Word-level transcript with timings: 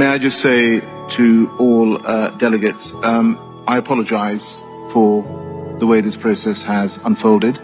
May 0.00 0.08
I 0.08 0.18
just 0.18 0.40
say 0.40 0.80
to 1.16 1.26
all 1.56 1.88
uh, 2.04 2.30
delegates, 2.30 2.92
um, 3.04 3.38
I 3.68 3.78
apologize 3.78 4.44
for 4.92 5.22
the 5.78 5.86
way 5.86 6.00
this 6.00 6.16
process 6.16 6.64
has 6.64 6.98
unfolded, 7.08 7.56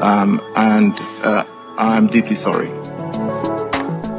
um, 0.00 0.40
and 0.56 0.94
uh, 1.22 1.44
I'm 1.76 2.06
deeply 2.06 2.36
sorry. 2.36 2.68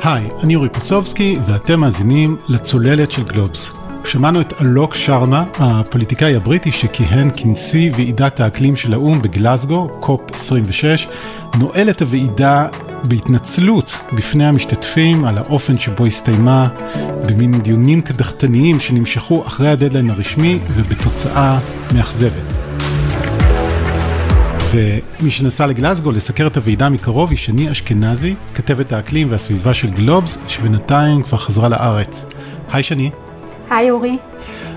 היי, 0.04 0.30
אני 0.44 0.56
אורי 0.56 0.70
פסובסקי, 0.70 1.38
ואתם 1.48 1.80
מאזינים 1.80 2.38
לצוללת 2.48 3.12
של 3.12 3.24
גלובס. 3.24 3.74
שמענו 4.06 4.42
את 4.42 4.54
אלוק 4.62 4.96
שרמה, 4.96 5.46
הפוליטיקאי 5.60 6.36
הבריטי 6.36 6.72
שכיהן 6.72 7.30
כנשיא 7.36 7.92
ועידת 7.96 8.40
האקלים 8.40 8.76
של 8.76 8.94
האו"ם 8.94 9.22
בגלסגו, 9.22 9.90
קופ 10.00 10.22
26, 10.36 11.08
נועל 11.60 11.90
את 11.90 12.02
הוועידה 12.02 12.68
בהתנצלות 13.04 13.98
בפני 14.14 14.46
המשתתפים 14.46 15.26
על 15.26 15.38
האופן 15.38 15.78
שבו 15.78 16.06
הסתיימה, 16.06 16.68
במין 17.26 17.62
דיונים 17.62 18.02
קדחתניים 18.02 18.80
שנמשכו 18.80 19.44
אחרי 19.48 19.70
הדדליין 19.70 20.10
הרשמי 20.10 20.60
ובתוצאה 20.74 21.60
מאכזבת. 21.96 22.54
ומי 24.72 25.32
שנסע 25.32 25.68
לגלסגו 25.68 26.12
לסקר 26.12 26.48
את 26.48 26.58
הוועידה 26.58 26.90
מקרוב 26.90 27.30
היא 27.30 27.38
שני 27.38 27.72
אשכנזי, 27.72 28.36
כתבת 28.54 28.92
האקלים 28.92 29.32
והסביבה 29.32 29.74
של 29.74 29.90
גלובס, 29.90 30.38
שבינתיים 30.48 31.24
כבר 31.24 31.38
חזרה 31.38 31.70
לארץ. 31.70 32.26
היי 32.72 32.84
שני. 32.84 33.12
היי 33.70 33.92
אורי. 33.92 34.18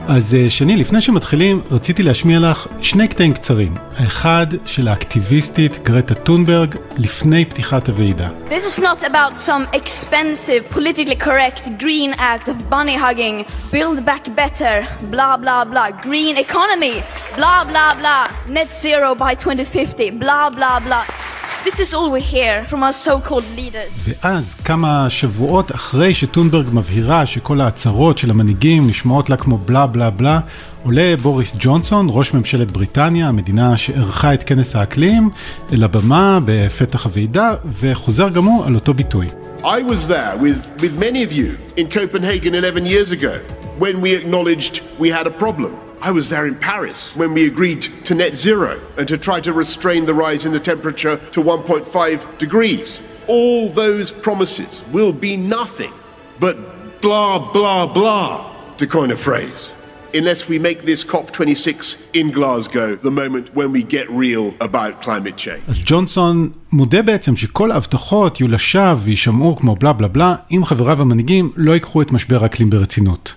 אז 0.08 0.36
שני, 0.48 0.76
לפני 0.76 1.00
שמתחילים, 1.00 1.60
רציתי 1.70 2.02
להשמיע 2.02 2.38
לך 2.38 2.66
שני 2.82 3.08
קטעים 3.08 3.32
קצרים. 3.32 3.74
האחד 3.96 4.46
של 4.64 4.88
האקטיביסטית 4.88 5.78
גרטה 5.82 6.14
טונברג 6.14 6.74
לפני 6.98 7.44
פתיחת 7.44 7.88
הוועידה. 7.88 8.28
This 8.48 8.78
is 8.78 8.82
not 8.82 9.04
about 9.04 9.36
some 9.36 9.76
expensive, 9.76 10.74
politically 10.74 11.24
correct 11.24 11.68
green 11.78 12.12
act 12.18 12.48
of 12.48 12.70
bunny 12.70 12.96
hugging, 12.96 13.44
build 13.72 14.04
back 14.04 14.24
better, 14.36 14.76
blah 15.10 15.36
blah 15.42 15.64
blah, 15.70 15.90
green 16.06 16.36
economy, 16.46 16.96
blah 17.36 17.60
blah 17.70 17.92
blah, 18.00 18.24
net 18.56 18.70
zero 18.82 19.14
by 19.14 19.34
2050, 19.34 20.10
blah 20.22 20.50
blah 20.50 20.80
blah. 20.80 21.29
This 21.64 21.78
is 21.78 21.92
all 21.92 22.10
we 22.10 22.22
hear 22.22 22.64
from 22.70 22.82
our 22.82 22.92
so-called 22.92 23.44
leaders. 23.56 24.08
ואז, 24.08 24.54
כמה 24.54 25.10
שבועות 25.10 25.74
אחרי 25.74 26.14
שטונברג 26.14 26.66
מבהירה 26.72 27.26
שכל 27.26 27.60
ההצהרות 27.60 28.18
של 28.18 28.30
המנהיגים 28.30 28.88
נשמעות 28.88 29.30
לה 29.30 29.36
כמו 29.36 29.58
בלה 29.58 29.86
בלה 29.86 30.10
בלה, 30.10 30.40
עולה 30.84 31.14
בוריס 31.22 31.54
ג'ונסון, 31.58 32.06
ראש 32.10 32.34
ממשלת 32.34 32.70
בריטניה, 32.70 33.28
המדינה 33.28 33.76
שאירחה 33.76 34.34
את 34.34 34.42
כנס 34.42 34.76
האקלים, 34.76 35.30
אל 35.72 35.84
הבמה 35.84 36.38
בפתח 36.44 37.04
הוועידה, 37.04 37.50
וחוזר 37.80 38.28
גם 38.28 38.44
הוא 38.44 38.64
על 38.64 38.74
אותו 38.74 38.94
ביטוי. 38.94 39.26
I 39.62 39.62
was 39.62 40.08
there 40.08 40.36
with, 40.40 40.82
with 40.82 40.94
many 40.98 41.22
of 41.22 41.32
you 41.32 41.58
in 41.76 41.86
Copenhagen 41.90 42.54
11 42.54 42.86
years 42.86 43.10
ago 43.12 43.38
when 43.78 44.00
we 44.00 44.14
acknowledged 44.14 44.80
we 44.98 45.08
had 45.10 45.26
a 45.26 45.44
problem. 45.44 45.89
I 46.02 46.12
was 46.12 46.30
there 46.30 46.46
in 46.46 46.56
Paris 46.56 47.14
when 47.14 47.34
we 47.34 47.46
agreed 47.46 47.82
to 48.06 48.14
net 48.14 48.34
zero 48.34 48.80
and 48.96 49.06
to 49.08 49.18
try 49.18 49.40
to 49.40 49.52
restrain 49.52 50.06
the 50.06 50.14
rise 50.14 50.46
in 50.46 50.52
the 50.52 50.60
temperature 50.60 51.18
to 51.32 51.42
1.5 51.42 52.38
degrees. 52.38 53.00
All 53.26 53.68
those 53.68 54.10
promises 54.10 54.82
will 54.92 55.12
be 55.12 55.36
nothing 55.36 55.92
but 56.38 57.00
blah, 57.02 57.52
blah, 57.52 57.86
blah, 57.86 58.54
to 58.78 58.86
coin 58.86 59.10
a 59.10 59.16
phrase, 59.16 59.72
unless 60.14 60.48
we 60.48 60.58
make 60.58 60.84
this 60.84 61.04
COP26 61.04 61.96
in 62.14 62.30
Glasgow 62.30 62.96
the 63.06 63.10
moment 63.10 63.46
when 63.54 63.72
we 63.72 63.82
get 63.82 64.06
real 64.10 64.46
about 64.60 65.04
climate 65.04 65.36
change. 65.36 65.68
אז 65.68 65.78
ג'ונסון 65.84 66.50
מודה 66.72 67.02
בעצם 67.02 67.36
שכל 67.36 67.70
ההבטחות 67.70 68.40
יהיו 68.40 68.48
לשווא 68.48 68.94
ויישמעו 69.04 69.56
כמו 69.56 69.76
בלה 69.76 69.92
בלה 69.92 70.08
בלה, 70.08 70.34
אם 70.50 70.64
חבריו 70.64 71.00
המנהיגים 71.00 71.52
לא 71.56 71.72
ייקחו 71.72 72.02
את 72.02 72.12
משבר 72.12 72.42
האקלים 72.42 72.70
ברצינות. 72.70 73.34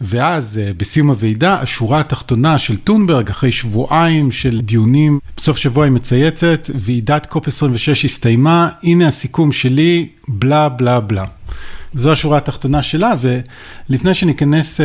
ואז 0.00 0.60
בסיום 0.76 1.10
הוועידה, 1.10 1.60
השורה 1.60 2.00
התחתונה 2.00 2.58
של 2.58 2.76
טונברג, 2.76 3.30
אחרי 3.30 3.52
שבועיים 3.52 4.32
של 4.32 4.60
דיונים, 4.60 5.18
בסוף 5.36 5.56
שבוע 5.56 5.84
היא 5.84 5.92
מצייצת, 5.92 6.70
ועידת 6.74 7.26
קופ 7.26 7.48
26 7.48 8.04
הסתיימה, 8.04 8.68
הנה 8.82 9.08
הסיכום 9.08 9.52
שלי, 9.52 10.08
בלה 10.28 10.68
בלה 10.68 11.00
בלה. 11.00 11.24
זו 11.94 12.12
השורה 12.12 12.38
התחתונה 12.38 12.82
שלה, 12.82 13.14
ולפני 13.88 14.14
שניכנס 14.14 14.80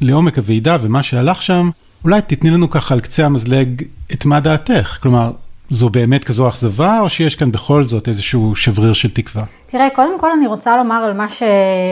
לעומק 0.00 0.38
הוועידה 0.38 0.76
ומה 0.80 1.02
שהלך 1.02 1.42
שם, 1.42 1.70
אולי 2.04 2.20
תתני 2.22 2.50
לנו 2.50 2.70
ככה 2.70 2.94
על 2.94 3.00
קצה 3.00 3.26
המזלג 3.26 3.82
את 4.12 4.26
מה 4.26 4.40
דעתך, 4.40 4.98
כלומר, 5.02 5.32
זו 5.70 5.88
באמת 5.88 6.24
כזו 6.24 6.48
אכזבה, 6.48 7.00
או 7.00 7.10
שיש 7.10 7.36
כאן 7.36 7.52
בכל 7.52 7.82
זאת 7.82 8.08
איזשהו 8.08 8.56
שבריר 8.56 8.92
של 8.92 9.10
תקווה? 9.10 9.44
תראה, 9.66 9.90
קודם 9.94 10.20
כל 10.20 10.32
אני 10.32 10.46
רוצה 10.46 10.76
לומר 10.76 11.04
על 11.04 11.12
מה 11.12 11.30
ש... 11.30 11.42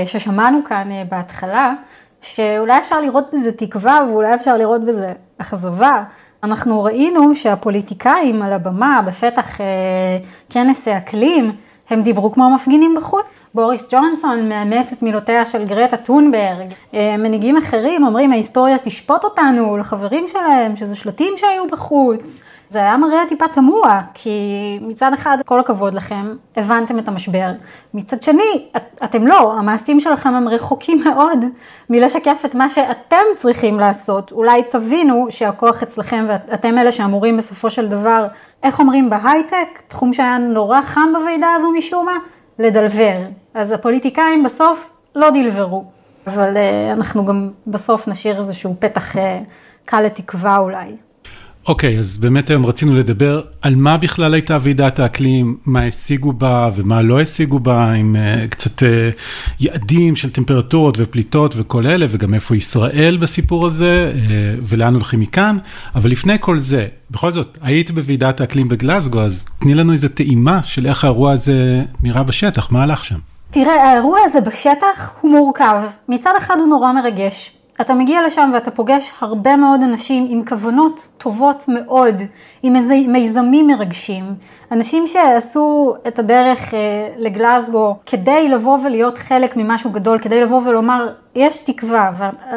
ששמענו 0.06 0.58
כאן 0.69 0.88
בהתחלה, 1.08 1.72
שאולי 2.22 2.78
אפשר 2.78 3.00
לראות 3.00 3.25
בזה 3.32 3.53
תקווה 3.53 4.00
ואולי 4.08 4.34
אפשר 4.34 4.56
לראות 4.56 4.84
בזה 4.84 5.12
אכזבה. 5.38 6.03
אנחנו 6.42 6.82
ראינו 6.82 7.34
שהפוליטיקאים 7.34 8.42
על 8.42 8.53
הבמה 8.53 9.00
בפתח 9.06 9.60
אה, 9.60 9.66
כנס 10.50 10.88
האקלים, 10.88 11.53
הם 11.91 12.03
דיברו 12.03 12.32
כמו 12.32 12.50
מפגינים 12.50 12.94
בחוץ. 12.97 13.47
בוריס 13.54 13.88
ג'ונסון 13.91 14.49
מאמץ 14.49 14.93
את 14.93 15.03
מילותיה 15.03 15.44
של 15.44 15.65
גרטה 15.65 15.97
טונברג. 15.97 16.75
אה, 16.94 17.16
מנהיגים 17.16 17.56
אחרים 17.56 18.04
אומרים 18.06 18.32
ההיסטוריה 18.32 18.78
תשפוט 18.78 19.25
אותנו 19.25 19.76
לחברים 19.76 20.28
שלהם, 20.28 20.76
שזה 20.76 20.97
שלטים 20.97 21.32
שהיו 21.37 21.66
בחוץ. 21.72 22.43
זה 22.69 22.78
היה 22.78 22.97
מראה 22.97 23.26
טיפה 23.28 23.49
תמוה, 23.49 24.00
כי 24.15 24.31
מצד 24.81 25.12
אחד, 25.12 25.38
כל 25.44 25.60
הכבוד 25.60 25.94
לכם, 25.94 26.34
הבנתם 26.56 26.99
את 26.99 27.09
המשבר. 27.09 27.50
מצד 27.94 28.22
שני, 28.22 28.69
את, 28.76 28.82
אתם 29.05 29.26
לא, 29.26 29.55
המעשים 29.59 30.00
שלכם 30.00 30.34
הם 30.34 30.49
רחוקים 30.49 31.05
מאוד 31.05 31.44
מלשקף 31.91 32.43
את 32.44 32.55
מה 32.55 32.70
שאתם 32.70 33.25
צריכים 33.37 33.81
לעשות. 33.81 34.32
אולי 34.32 34.62
תבינו 34.62 35.26
שהכוח 35.31 35.82
אצלכם 35.82 36.25
ואתם 36.28 36.78
אלה 36.78 36.93
שאמורים 36.93 37.37
בסופו 37.37 37.70
של 37.70 37.88
דבר, 37.88 38.26
איך 38.62 38.80
אומרים 38.80 39.10
בהייטק, 39.10 39.82
תחום 39.88 40.12
שהיה 40.12 40.38
נורא 40.38 40.82
חם 40.82 41.08
בוועידה 41.14 41.46
הזו 41.56 41.72
משום 41.72 42.06
מה, 42.06 42.16
לדלבר. 42.58 43.16
אז 43.54 43.72
הפוליטיקאים 43.72 44.42
בסוף 44.42 44.91
לא 45.14 45.30
דלברו. 45.30 45.84
אבל 46.26 46.56
uh, 46.56 46.92
אנחנו 46.92 47.26
גם 47.26 47.50
בסוף 47.66 48.08
נשאיר 48.08 48.38
איזשהו 48.38 48.74
פתח 48.78 49.16
uh, 49.16 49.19
קל 49.84 50.00
לתקווה 50.00 50.56
אולי. 50.56 50.96
אוקיי, 51.68 51.96
okay, 51.96 52.00
אז 52.00 52.18
באמת 52.18 52.50
היום 52.50 52.66
רצינו 52.66 52.94
לדבר 52.94 53.42
על 53.62 53.76
מה 53.76 53.96
בכלל 53.96 54.34
הייתה 54.34 54.58
ועידת 54.62 54.98
האקלים, 54.98 55.56
מה 55.66 55.84
השיגו 55.84 56.32
בה 56.32 56.70
ומה 56.74 57.02
לא 57.02 57.20
השיגו 57.20 57.58
בה, 57.58 57.92
עם 57.92 58.16
uh, 58.16 58.50
קצת 58.50 58.82
uh, 58.82 58.84
יעדים 59.60 60.16
של 60.16 60.30
טמפרטורות 60.30 60.94
ופליטות 60.98 61.54
וכל 61.56 61.86
אלה, 61.86 62.06
וגם 62.10 62.34
איפה 62.34 62.56
ישראל 62.56 63.18
בסיפור 63.20 63.66
הזה, 63.66 64.12
uh, 64.14 64.20
ולאן 64.62 64.94
הולכים 64.94 65.20
מכאן. 65.20 65.56
אבל 65.94 66.10
לפני 66.10 66.36
כל 66.40 66.58
זה, 66.58 66.86
בכל 67.10 67.32
זאת, 67.32 67.58
היית 67.62 67.90
בוועידת 67.90 68.40
האקלים 68.40 68.68
בגלסגו, 68.68 69.20
אז 69.20 69.44
תני 69.58 69.74
לנו 69.74 69.92
איזה 69.92 70.08
טעימה 70.08 70.62
של 70.62 70.86
איך 70.86 71.04
האירוע 71.04 71.32
הזה 71.32 71.82
נראה 72.02 72.22
בשטח, 72.22 72.72
מה 72.72 72.82
הלך 72.82 73.04
שם? 73.04 73.18
תראה, 73.50 73.90
האירוע 73.90 74.18
הזה 74.24 74.40
בשטח 74.40 75.14
הוא 75.20 75.30
מורכב. 75.30 75.82
מצד 76.08 76.32
אחד 76.38 76.56
הוא 76.58 76.68
נורא 76.68 76.92
מרגש. 76.92 77.57
אתה 77.80 77.94
מגיע 77.94 78.26
לשם 78.26 78.50
ואתה 78.54 78.70
פוגש 78.70 79.12
הרבה 79.20 79.56
מאוד 79.56 79.82
אנשים 79.82 80.26
עם 80.30 80.44
כוונות 80.44 81.08
טובות 81.18 81.64
מאוד, 81.68 82.14
עם 82.62 82.72
מיזמים 83.12 83.66
מרגשים. 83.66 84.24
אנשים 84.72 85.06
שעשו 85.06 85.94
את 86.08 86.18
הדרך 86.18 86.74
אה, 86.74 87.08
לגלסגו 87.16 87.96
כדי 88.06 88.48
לבוא 88.48 88.78
ולהיות 88.84 89.18
חלק 89.18 89.56
ממשהו 89.56 89.90
גדול, 89.90 90.18
כדי 90.18 90.40
לבוא 90.40 90.60
ולומר, 90.66 91.12
יש 91.34 91.60
תקווה, 91.60 92.10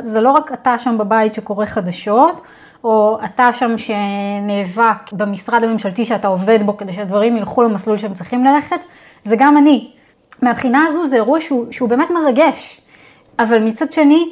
וזה 0.04 0.22
לא 0.22 0.32
רק 0.32 0.54
אתה 0.54 0.78
שם 0.78 0.98
בבית 0.98 1.34
שקורא 1.34 1.66
חדשות, 1.66 2.42
או 2.84 3.18
אתה 3.26 3.54
שם 3.54 3.78
שנאבק 3.78 5.12
במשרד 5.12 5.64
הממשלתי 5.64 6.06
שאתה 6.06 6.28
עובד 6.28 6.64
בו 6.66 6.78
כדי 6.78 6.94
שהדברים 6.94 7.38
ילכו 7.38 7.62
למסלול 7.62 7.98
שהם 7.98 8.14
צריכים 8.14 8.46
ללכת, 8.46 8.80
זה 9.24 9.36
גם 9.36 9.58
אני. 9.58 9.92
מהבחינה 10.42 10.86
הזו 10.88 11.06
זה 11.06 11.16
אירוע 11.16 11.42
שהוא, 11.42 11.66
שהוא 11.72 11.90
באמת 11.90 12.12
מרגש, 12.12 12.82
אבל 13.40 13.60
מצד 13.60 13.94
שני, 13.94 14.30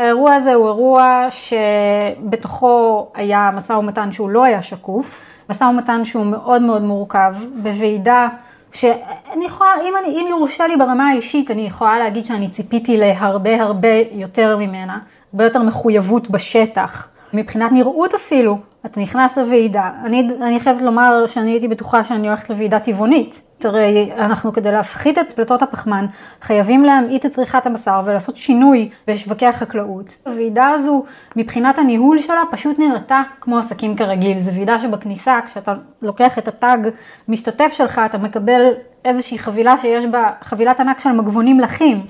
האירוע 0.00 0.34
הזה 0.34 0.54
הוא 0.54 0.66
אירוע 0.66 1.26
שבתוכו 1.30 3.08
היה 3.14 3.50
משא 3.54 3.72
ומתן 3.72 4.12
שהוא 4.12 4.30
לא 4.30 4.44
היה 4.44 4.62
שקוף, 4.62 5.22
משא 5.50 5.64
ומתן 5.64 6.04
שהוא 6.04 6.26
מאוד 6.26 6.62
מאוד 6.62 6.82
מורכב, 6.82 7.34
בוועידה 7.62 8.28
שאני 8.72 9.44
יכולה, 9.46 9.70
אם, 9.82 9.92
אני, 10.02 10.20
אם 10.20 10.26
יורשה 10.30 10.66
לי 10.66 10.76
ברמה 10.76 11.08
האישית, 11.08 11.50
אני 11.50 11.66
יכולה 11.66 11.98
להגיד 11.98 12.24
שאני 12.24 12.48
ציפיתי 12.48 12.96
להרבה 12.96 13.62
הרבה 13.62 13.88
יותר 14.12 14.56
ממנה, 14.56 14.98
הרבה 15.32 15.44
יותר 15.44 15.62
מחויבות 15.62 16.30
בשטח, 16.30 17.09
מבחינת 17.32 17.72
נראות 17.72 18.14
אפילו, 18.14 18.58
אתה 18.86 19.00
נכנס 19.00 19.38
לוועידה, 19.38 19.90
אני, 20.04 20.28
אני 20.42 20.60
חייבת 20.60 20.82
לומר 20.82 21.26
שאני 21.26 21.50
הייתי 21.50 21.68
בטוחה 21.68 22.04
שאני 22.04 22.28
הולכת 22.28 22.50
לוועידה 22.50 22.78
טבעונית. 22.78 23.42
הרי 23.64 24.10
אנחנו 24.16 24.52
כדי 24.52 24.72
להפחית 24.72 25.18
את 25.18 25.32
פליטות 25.32 25.62
הפחמן 25.62 26.06
חייבים 26.42 26.84
להמעיט 26.84 27.26
את 27.26 27.32
צריכת 27.32 27.66
הבשר 27.66 28.00
ולעשות 28.04 28.36
שינוי 28.36 28.90
בשווקי 29.08 29.46
החקלאות. 29.46 30.16
הוועידה 30.26 30.68
הזו 30.68 31.04
מבחינת 31.36 31.78
הניהול 31.78 32.18
שלה 32.18 32.42
פשוט 32.50 32.78
נראתה 32.78 33.22
כמו 33.40 33.58
עסקים 33.58 33.96
כרגיל. 33.96 34.38
זו 34.38 34.54
ועידה 34.54 34.80
שבכניסה 34.80 35.38
כשאתה 35.46 35.74
לוקח 36.02 36.38
את 36.38 36.48
הטאג 36.48 36.88
משתתף 37.28 37.72
שלך 37.72 38.00
אתה 38.06 38.18
מקבל 38.18 38.62
איזושהי 39.04 39.38
חבילה 39.38 39.78
שיש 39.78 40.06
בה 40.06 40.30
חבילת 40.42 40.80
ענק 40.80 41.00
של 41.00 41.12
מגבונים 41.12 41.60
לחים. 41.60 42.02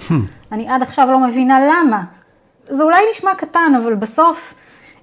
אני 0.53 0.69
עד 0.69 0.83
עכשיו 0.83 1.07
לא 1.11 1.19
מבינה 1.19 1.61
למה. 1.61 2.03
זה 2.69 2.83
אולי 2.83 3.01
נשמע 3.11 3.35
קטן, 3.35 3.73
אבל 3.83 3.95
בסוף, 3.95 4.55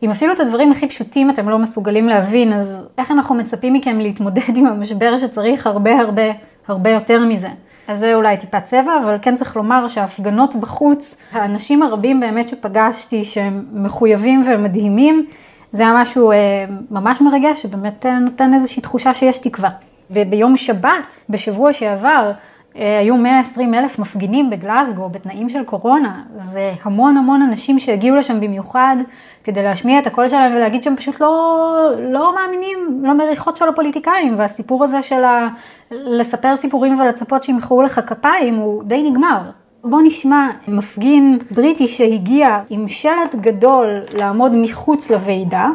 אם 0.04 0.12
אפילו 0.12 0.34
את 0.34 0.40
הדברים 0.40 0.72
הכי 0.72 0.88
פשוטים 0.88 1.30
אתם 1.30 1.50
לא 1.50 1.60
מסוגלים 1.60 2.08
להבין, 2.08 2.54
אז 2.54 2.88
איך 2.98 3.12
אנחנו 3.12 3.36
מצפים 3.36 3.74
מכם 3.74 4.00
להתמודד 4.00 4.56
עם 4.56 4.66
המשבר 4.66 5.18
שצריך 5.18 5.68
הרבה 5.68 6.00
הרבה 6.00 6.32
הרבה 6.68 6.90
יותר 6.90 7.26
מזה? 7.26 7.50
אז 7.88 8.00
זה 8.00 8.16
אולי 8.16 8.38
טיפה 8.38 8.62
צבע, 8.62 8.92
אבל 9.04 9.18
כן 9.22 9.36
צריך 9.36 9.56
לומר 9.56 9.88
שההפגנות 9.88 10.56
בחוץ, 10.56 11.18
האנשים 11.32 11.84
הרבים 11.84 12.20
באמת 12.20 12.48
שפגשתי 12.48 13.24
שהם 13.24 13.66
מחויבים 13.74 14.44
ומדהימים, 14.48 15.26
זה 15.72 15.84
היה 15.84 16.02
משהו 16.02 16.32
אה, 16.32 16.66
ממש 16.92 17.22
מרגש, 17.22 17.62
שבאמת 17.62 18.06
נותן 18.22 18.54
איזושהי 18.54 18.82
תחושה 18.82 19.14
שיש 19.14 19.38
תקווה. 19.38 19.70
וביום 20.12 20.58
שבת, 20.58 21.18
בשבוע 21.30 21.74
שעבר, 21.74 22.32
היו 22.78 23.18
120 23.18 23.74
אלף 23.74 24.00
מפגינים 24.00 24.50
בגלסגו 24.50 25.10
בתנאים 25.10 25.50
של 25.50 25.64
קורונה. 25.64 26.22
זה 26.36 26.74
המון 26.84 27.18
המון 27.18 27.42
אנשים 27.42 27.80
שהגיעו 27.80 28.16
לשם 28.16 28.40
במיוחד 28.40 28.96
כדי 29.44 29.64
להשמיע 29.64 30.00
את 30.00 30.08
הקול 30.08 30.28
שלהם 30.28 30.56
ולהגיד 30.56 30.84
שהם 30.84 30.96
פשוט 30.96 31.22
לא, 31.22 31.90
לא 32.00 32.36
מאמינים 32.36 33.04
למריחות 33.04 33.58
של 33.58 33.68
הפוליטיקאים, 33.68 34.34
והסיפור 34.38 34.84
הזה 34.84 35.02
של 35.02 35.24
ה... 35.24 35.48
לספר 35.92 36.56
סיפורים 36.56 37.00
ולצפות 37.00 37.44
שימחאו 37.44 37.82
לך 37.82 38.02
כפיים 38.08 38.56
הוא 38.56 38.84
די 38.84 39.10
נגמר. 39.10 39.42
בוא 39.84 40.02
נשמע 40.04 40.50
מפגין 40.68 41.40
בריטי 41.52 41.88
שהגיע 41.88 42.60
עם 42.70 42.88
שלט 42.88 43.36
גדול 43.36 43.88
לעמוד 44.14 44.52
מחוץ 44.56 45.12
לוועידה. 45.12 45.68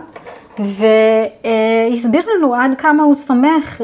והסביר 0.60 2.22
לנו 2.36 2.56
עד 2.56 2.76
כמה 2.78 3.04
הוא 3.04 3.16
סומך 3.16 3.82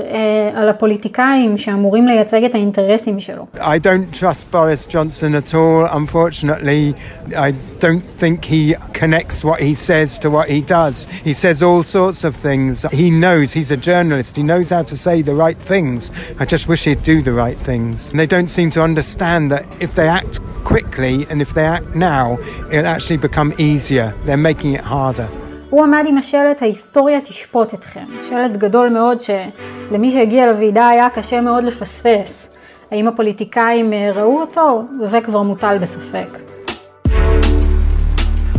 על 0.55 0.69
הפוליטיקאים 0.69 1.57
שאמורים 1.57 2.07
לייצג 2.07 2.43
את 2.43 2.55
האינטרסים 2.55 3.19
שלו. 3.19 3.45
I 3.55 3.77
don't 3.77 4.19
trust 4.19 4.51
Boris 4.51 4.87
Johnson 4.87 5.35
at 5.35 5.53
all, 5.53 5.85
unfortunately. 5.85 6.95
I 7.35 7.51
don't 7.79 8.03
think 8.21 8.45
he 8.45 8.75
connects 8.93 9.45
what 9.45 9.59
he 9.61 9.73
says 9.75 10.17
to 10.23 10.31
what 10.31 10.49
he 10.49 10.61
does. 10.61 11.05
He 11.29 11.33
says 11.33 11.61
all 11.61 11.83
sorts 11.83 12.23
of 12.23 12.35
things. 12.35 12.73
He 12.91 13.09
knows, 13.11 13.53
he's 13.53 13.71
a 13.71 13.77
journalist, 13.89 14.31
he 14.35 14.43
knows 14.51 14.67
how 14.75 14.83
to 14.91 14.95
say 15.05 15.21
the 15.21 15.35
right 15.35 15.59
things. 15.73 16.11
I 16.41 16.45
just 16.45 16.65
wish 16.67 16.81
he'd 16.85 17.03
do 17.03 17.21
the 17.21 17.33
right 17.43 17.59
things. 17.69 18.09
And 18.09 18.19
they 18.19 18.29
don't 18.35 18.51
seem 18.57 18.69
to 18.71 18.81
understand 18.81 19.51
that 19.53 19.63
if 19.85 19.91
they 19.93 20.07
act 20.07 20.35
quickly 20.63 21.15
and 21.29 21.37
if 21.45 21.53
they 21.53 21.67
act 21.77 21.89
now, 21.93 22.25
it'll 22.71 22.93
actually 22.95 23.17
become 23.17 23.49
easier. 23.69 24.07
They're 24.25 24.45
making 24.51 24.73
it 24.79 24.85
harder. 24.95 25.29
הוא 25.70 25.84
עמד 25.84 26.04
עם 26.08 26.18
השלט 26.18 26.62
ההיסטוריה 26.62 27.20
תשפוט 27.20 27.74
אתכם, 27.74 28.04
שלט 28.28 28.56
גדול 28.56 28.88
מאוד 28.88 29.18
שלמי 29.22 30.10
שהגיע 30.10 30.52
לוועידה 30.52 30.88
היה 30.88 31.10
קשה 31.10 31.40
מאוד 31.40 31.64
לפספס. 31.64 32.48
האם 32.90 33.08
הפוליטיקאים 33.08 33.92
ראו 34.14 34.40
אותו? 34.40 34.82
זה 35.02 35.20
כבר 35.20 35.42
מוטל 35.42 35.78
בספק. 35.78 36.38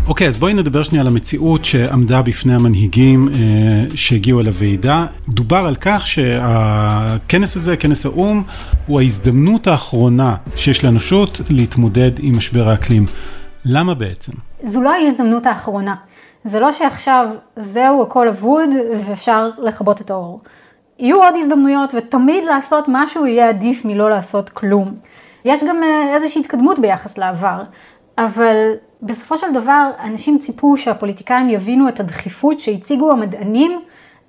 אוקיי, 0.08 0.28
okay, 0.28 0.30
אז 0.30 0.38
בואי 0.38 0.54
נדבר 0.54 0.84
שנייה 0.84 1.02
על 1.02 1.08
המציאות 1.08 1.66
שעמדה 1.66 2.22
בפני 2.22 2.56
המנהיגים 2.56 3.28
אה, 3.28 3.96
שהגיעו 3.96 4.40
אל 4.40 4.48
הוועידה. 4.48 5.06
דובר 5.30 5.66
על 5.68 5.76
כך 5.76 6.08
שהכנס 6.08 7.56
הזה, 7.56 7.78
כנס 7.78 8.06
האו"ם, 8.06 8.44
הוא 8.88 9.00
ההזדמנות 9.00 9.68
האחרונה 9.68 10.36
שיש 10.56 10.84
לאנושות 10.86 11.42
להתמודד 11.50 12.12
עם 12.20 12.38
משבר 12.38 12.70
האקלים. 12.70 13.06
למה 13.66 13.94
בעצם? 13.94 14.32
זו 14.68 14.82
לא 14.82 14.94
ההזדמנות 14.94 15.46
האחרונה. 15.46 15.96
זה 16.44 16.60
לא 16.60 16.72
שעכשיו 16.72 17.28
זהו 17.56 18.02
הכל 18.02 18.28
אבוד 18.28 18.70
ואפשר 18.98 19.50
לכבות 19.58 20.02
את 20.02 20.10
האור. 20.10 20.40
יהיו 21.00 21.24
עוד 21.24 21.34
הזדמנויות 21.38 21.94
ותמיד 21.94 22.44
לעשות 22.44 22.86
משהו 22.88 23.26
יהיה 23.26 23.50
עדיף 23.50 23.86
מלא 23.86 24.10
לעשות 24.10 24.50
כלום. 24.50 24.94
יש 25.46 25.64
גם 25.64 25.84
אה, 25.84 26.16
איזושהי 26.16 26.42
התקדמות 26.42 26.80
ביחס 26.80 27.18
לעבר, 27.18 27.64
אבל 28.18 28.74
בסופו 29.02 29.38
של 29.38 29.54
דבר 29.54 29.90
אנשים 30.04 30.40
ציפו 30.40 30.78
שהפוליטיקאים 30.78 31.50
יבינו 31.50 31.90
את 31.90 32.00
הדחיפות 32.00 32.60
שהציגו 32.60 33.12
המדענים 33.12 33.80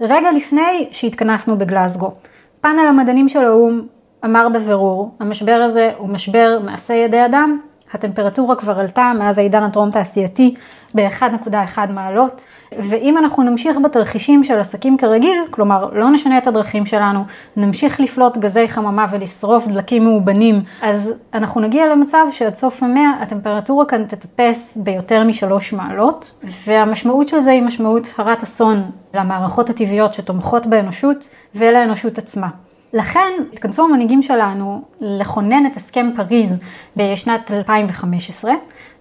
רגע 0.01 0.33
לפני 0.33 0.89
שהתכנסנו 0.91 1.59
בגלסגו. 1.59 2.13
פאנל 2.61 2.87
המדענים 2.87 3.29
של 3.29 3.45
האו"ם 3.45 3.87
אמר 4.25 4.49
בבירור, 4.49 5.15
המשבר 5.21 5.63
הזה 5.65 5.91
הוא 5.99 6.09
משבר 6.09 6.59
מעשה 6.65 6.95
ידי 6.95 7.25
אדם, 7.25 7.61
הטמפרטורה 7.95 8.57
כבר 8.57 8.81
עלתה 8.81 9.13
מאז 9.19 9.39
העידן 9.39 9.63
הטרום 9.63 9.91
תעשייתי 9.91 10.55
ב-1.1 10.95 11.79
מעלות, 11.91 12.45
ואם 12.79 13.19
אנחנו 13.19 13.43
נמשיך 13.43 13.79
בתרחישים 13.85 14.45
של 14.45 14.59
עסקים 14.59 14.97
כרגיל, 14.97 15.39
כלומר 15.51 15.91
לא 15.93 16.11
נשנה 16.11 16.39
את 16.39 16.47
הדרכים 16.47 16.87
שלנו, 16.87 17.25
נמשיך 17.57 18.01
לפלוט 18.01 18.39
גזי 18.39 18.69
חממה 18.69 19.07
ולשרוף 19.11 19.67
דלקים 19.67 20.05
מאובנים, 20.05 20.63
אז 20.83 21.13
אנחנו 21.35 21.61
נגיע 21.61 21.87
למצב 21.87 22.27
שעד 22.31 22.55
סוף 22.55 22.83
המאה 22.83 23.11
הטמפרטורה 23.21 23.85
כאן 23.85 24.05
תטפס 24.05 24.77
ביותר 24.77 25.25
משלוש 25.25 25.73
מעלות, 25.73 26.33
והמשמעות 26.67 27.29
של 27.29 27.41
זה 27.41 27.51
היא 27.51 27.63
משמעות 27.63 28.09
הרת 28.19 28.43
אסון 28.43 28.83
למערכות 29.15 29.71
הטבעיות 29.71 30.15
שתומכות 30.15 30.67
באנושות 30.67 31.29
ולאנושות 31.55 32.19
עצמה. 32.19 32.49
לכן 32.93 33.33
התכנסו 33.53 33.85
המנהיגים 33.85 34.23
שלנו 34.23 34.83
לכונן 35.01 35.67
את 35.67 35.77
הסכם 35.77 36.11
פריז 36.17 36.57
בשנת 36.97 37.51
2015, 37.51 38.53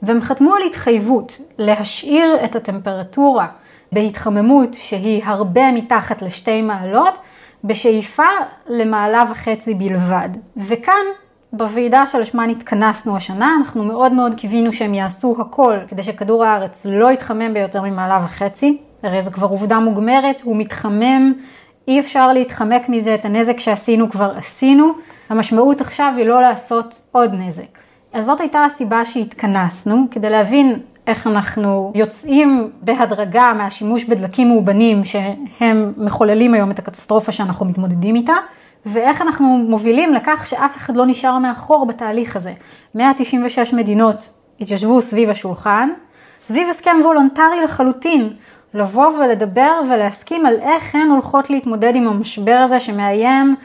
והם 0.01 0.21
חתמו 0.21 0.53
על 0.53 0.61
התחייבות 0.67 1.37
להשאיר 1.57 2.45
את 2.45 2.55
הטמפרטורה 2.55 3.47
בהתחממות 3.91 4.73
שהיא 4.73 5.21
הרבה 5.25 5.71
מתחת 5.71 6.21
לשתי 6.21 6.61
מעלות, 6.61 7.17
בשאיפה 7.63 8.23
למעלה 8.67 9.23
וחצי 9.31 9.73
בלבד. 9.73 10.29
וכאן, 10.57 11.05
בוועידה 11.53 12.07
שלשמה 12.07 12.47
נתכנסנו 12.47 13.17
השנה, 13.17 13.55
אנחנו 13.59 13.83
מאוד 13.83 14.11
מאוד 14.11 14.35
קיווינו 14.35 14.73
שהם 14.73 14.93
יעשו 14.93 15.35
הכל 15.39 15.77
כדי 15.87 16.03
שכדור 16.03 16.45
הארץ 16.45 16.85
לא 16.89 17.11
יתחמם 17.11 17.53
ביותר 17.53 17.81
ממעלה 17.81 18.21
וחצי, 18.25 18.77
הרי 19.03 19.21
זו 19.21 19.31
כבר 19.31 19.47
עובדה 19.47 19.79
מוגמרת, 19.79 20.41
הוא 20.41 20.55
מתחמם 20.55 21.33
אי 21.89 21.99
אפשר 21.99 22.33
להתחמק 22.33 22.89
מזה, 22.89 23.15
את 23.15 23.25
הנזק 23.25 23.59
שעשינו 23.59 24.09
כבר 24.09 24.31
עשינו, 24.37 24.91
המשמעות 25.29 25.81
עכשיו 25.81 26.13
היא 26.17 26.25
לא 26.25 26.41
לעשות 26.41 27.01
עוד 27.11 27.33
נזק. 27.33 27.79
אז 28.13 28.25
זאת 28.25 28.41
הייתה 28.41 28.63
הסיבה 28.63 29.05
שהתכנסנו, 29.05 30.05
כדי 30.11 30.29
להבין 30.29 30.79
איך 31.07 31.27
אנחנו 31.27 31.91
יוצאים 31.95 32.71
בהדרגה 32.81 33.53
מהשימוש 33.53 34.05
בדלקים 34.05 34.49
מאובנים 34.49 35.03
שהם 35.03 35.93
מחוללים 35.97 36.53
היום 36.53 36.71
את 36.71 36.79
הקטסטרופה 36.79 37.31
שאנחנו 37.31 37.65
מתמודדים 37.65 38.15
איתה, 38.15 38.35
ואיך 38.85 39.21
אנחנו 39.21 39.57
מובילים 39.57 40.13
לכך 40.13 40.47
שאף 40.47 40.77
אחד 40.77 40.95
לא 40.95 41.05
נשאר 41.05 41.37
מאחור 41.37 41.85
בתהליך 41.85 42.35
הזה. 42.35 42.53
196 42.95 43.73
מדינות 43.73 44.29
התיישבו 44.61 45.01
סביב 45.01 45.29
השולחן, 45.29 45.89
סביב 46.39 46.67
הסכם 46.69 46.97
וולונטרי 47.03 47.63
לחלוטין, 47.63 48.29
לבוא 48.73 49.07
ולדבר 49.07 49.81
ולהסכים 49.89 50.45
על 50.45 50.55
איך 50.61 50.95
הן 50.95 51.09
הולכות 51.09 51.49
להתמודד 51.49 51.95
עם 51.95 52.07
המשבר 52.07 52.61
הזה 52.63 52.79
שמאיים 52.79 53.55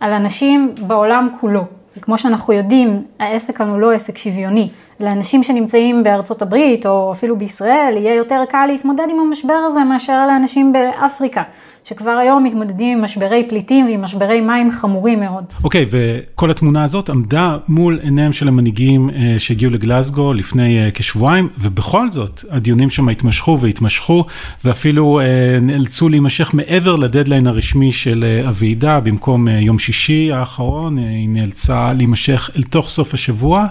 על 0.00 0.12
אנשים 0.12 0.74
בעולם 0.86 1.28
כולו. 1.40 1.64
וכמו 1.96 2.18
שאנחנו 2.18 2.52
יודעים, 2.52 3.02
העסק 3.18 3.56
כאן 3.56 3.68
הוא 3.68 3.78
לא 3.78 3.92
עסק 3.92 4.18
שוויוני. 4.18 4.70
לאנשים 5.00 5.42
שנמצאים 5.42 6.02
בארצות 6.02 6.42
הברית 6.42 6.86
או 6.86 7.12
אפילו 7.12 7.36
בישראל, 7.36 7.94
יהיה 7.96 8.14
יותר 8.14 8.42
קל 8.48 8.66
להתמודד 8.66 9.06
עם 9.10 9.20
המשבר 9.20 9.54
הזה 9.66 9.80
מאשר 9.80 10.26
לאנשים 10.26 10.72
באפריקה. 10.72 11.42
שכבר 11.84 12.10
היום 12.10 12.44
מתמודדים 12.44 12.98
עם 12.98 13.04
משברי 13.04 13.46
פליטים 13.48 13.86
ועם 13.86 14.02
משברי 14.02 14.40
מים 14.40 14.72
חמורים 14.72 15.20
מאוד. 15.20 15.44
אוקיי, 15.64 15.82
okay, 15.82 15.88
וכל 15.90 16.50
התמונה 16.50 16.84
הזאת 16.84 17.10
עמדה 17.10 17.56
מול 17.68 17.98
עיניהם 18.02 18.32
של 18.32 18.48
המנהיגים 18.48 19.10
אה, 19.10 19.34
שהגיעו 19.38 19.70
לגלסגו 19.72 20.32
לפני 20.32 20.84
אה, 20.84 20.90
כשבועיים, 20.94 21.48
ובכל 21.58 22.10
זאת, 22.10 22.44
הדיונים 22.50 22.90
שם 22.90 23.08
התמשכו 23.08 23.58
והתמשכו, 23.60 24.24
ואפילו 24.64 25.20
אה, 25.20 25.58
נאלצו 25.62 26.08
להימשך 26.08 26.54
מעבר 26.54 26.96
לדדליין 26.96 27.46
הרשמי 27.46 27.92
של 27.92 28.42
הוועידה, 28.46 29.00
במקום 29.00 29.48
יום 29.48 29.78
שישי 29.78 30.32
האחרון, 30.32 30.98
היא 30.98 31.28
נאלצה 31.28 31.92
להימשך 31.92 32.50
אל 32.56 32.62
תוך 32.62 32.88
סוף 32.88 33.14
השבוע. 33.14 33.66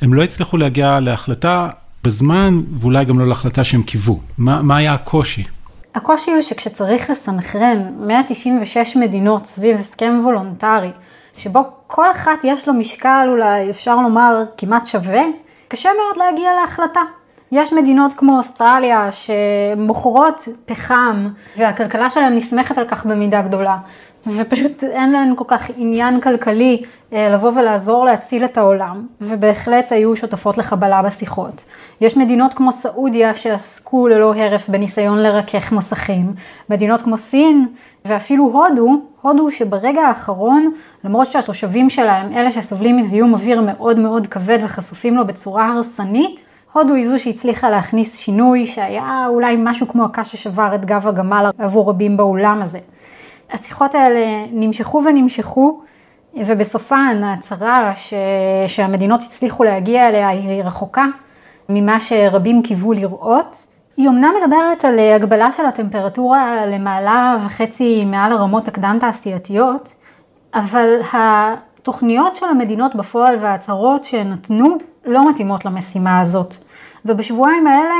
הם 0.00 0.14
לא 0.14 0.22
הצליחו 0.22 0.56
להגיע 0.56 1.00
להחלטה 1.00 1.68
בזמן, 2.04 2.60
ואולי 2.74 3.04
גם 3.04 3.18
לא 3.18 3.28
להחלטה 3.28 3.64
שהם 3.64 3.82
קיוו. 3.82 4.20
מה, 4.38 4.62
מה 4.62 4.76
היה 4.76 4.94
הקושי? 4.94 5.44
הקושי 5.94 6.32
הוא 6.32 6.40
שכשצריך 6.40 7.10
לסנכרן 7.10 7.92
196 7.96 8.96
מדינות 8.96 9.46
סביב 9.46 9.78
הסכם 9.78 10.20
וולונטרי, 10.22 10.90
שבו 11.36 11.60
כל 11.86 12.10
אחת 12.10 12.44
יש 12.44 12.68
לו 12.68 12.74
משקל 12.74 13.26
אולי 13.28 13.70
אפשר 13.70 13.96
לומר 13.96 14.44
כמעט 14.56 14.86
שווה, 14.86 15.22
קשה 15.68 15.88
מאוד 15.88 16.24
להגיע 16.24 16.50
להחלטה. 16.60 17.00
יש 17.52 17.72
מדינות 17.72 18.12
כמו 18.12 18.38
אוסטרליה 18.38 19.08
שמוכרות 19.10 20.48
פחם 20.66 21.28
והכלכלה 21.56 22.10
שלהן 22.10 22.36
נסמכת 22.36 22.78
על 22.78 22.88
כך 22.88 23.06
במידה 23.06 23.42
גדולה. 23.42 23.76
ופשוט 24.26 24.84
אין 24.84 25.12
להן 25.12 25.32
כל 25.36 25.44
כך 25.48 25.70
עניין 25.76 26.20
כלכלי 26.20 26.82
אה, 27.12 27.28
לבוא 27.28 27.52
ולעזור 27.56 28.04
להציל 28.04 28.44
את 28.44 28.58
העולם, 28.58 29.06
ובהחלט 29.20 29.92
היו 29.92 30.16
שותפות 30.16 30.58
לחבלה 30.58 31.02
בשיחות. 31.02 31.64
יש 32.00 32.16
מדינות 32.16 32.54
כמו 32.54 32.72
סעודיה 32.72 33.34
שעסקו 33.34 34.08
ללא 34.08 34.34
הרף 34.34 34.68
בניסיון 34.68 35.18
לרכך 35.18 35.72
נוסחים, 35.72 36.32
מדינות 36.70 37.02
כמו 37.02 37.16
סין 37.16 37.66
ואפילו 38.04 38.44
הודו, 38.44 39.00
הודו 39.22 39.50
שברגע 39.50 40.00
האחרון, 40.00 40.72
למרות 41.04 41.26
שהתושבים 41.26 41.90
שלה 41.90 42.16
הם 42.16 42.32
אלה 42.32 42.52
שסובלים 42.52 42.96
מזיהום 42.96 43.32
אוויר 43.32 43.60
מאוד 43.60 43.98
מאוד 43.98 44.26
כבד 44.26 44.58
וחשופים 44.62 45.16
לו 45.16 45.26
בצורה 45.26 45.68
הרסנית, 45.68 46.44
הודו 46.72 46.94
היא 46.94 47.08
זו 47.08 47.18
שהצליחה 47.18 47.70
להכניס 47.70 48.18
שינוי 48.18 48.66
שהיה 48.66 49.26
אולי 49.28 49.56
משהו 49.58 49.88
כמו 49.88 50.04
הקש 50.04 50.32
ששבר 50.32 50.74
את 50.74 50.84
גב 50.84 51.08
הגמל 51.08 51.50
עבור 51.58 51.90
רבים 51.90 52.16
באולם 52.16 52.62
הזה. 52.62 52.78
השיחות 53.52 53.94
האלה 53.94 54.46
נמשכו 54.52 55.02
ונמשכו, 55.04 55.80
ובסופן 56.34 57.20
ההצהרה 57.24 57.92
ש... 57.96 58.14
שהמדינות 58.66 59.22
הצליחו 59.22 59.64
להגיע 59.64 60.08
אליה 60.08 60.28
היא 60.28 60.62
רחוקה 60.62 61.04
ממה 61.68 62.00
שרבים 62.00 62.62
קיוו 62.62 62.92
לראות. 62.92 63.66
היא 63.96 64.08
אומנם 64.08 64.32
מדברת 64.42 64.84
על 64.84 64.98
הגבלה 64.98 65.52
של 65.52 65.66
הטמפרטורה 65.66 66.66
למעלה 66.66 67.36
וחצי 67.46 68.04
מעל 68.04 68.32
הרמות 68.32 68.68
הקדם 68.68 68.96
תעשייתיות, 69.00 69.94
אבל 70.54 71.00
התוכניות 71.12 72.36
של 72.36 72.46
המדינות 72.46 72.94
בפועל 72.94 73.36
וההצהרות 73.40 74.04
שנתנו 74.04 74.76
לא 75.06 75.30
מתאימות 75.30 75.64
למשימה 75.64 76.20
הזאת. 76.20 76.54
ובשבועיים 77.04 77.66
האלה, 77.66 77.94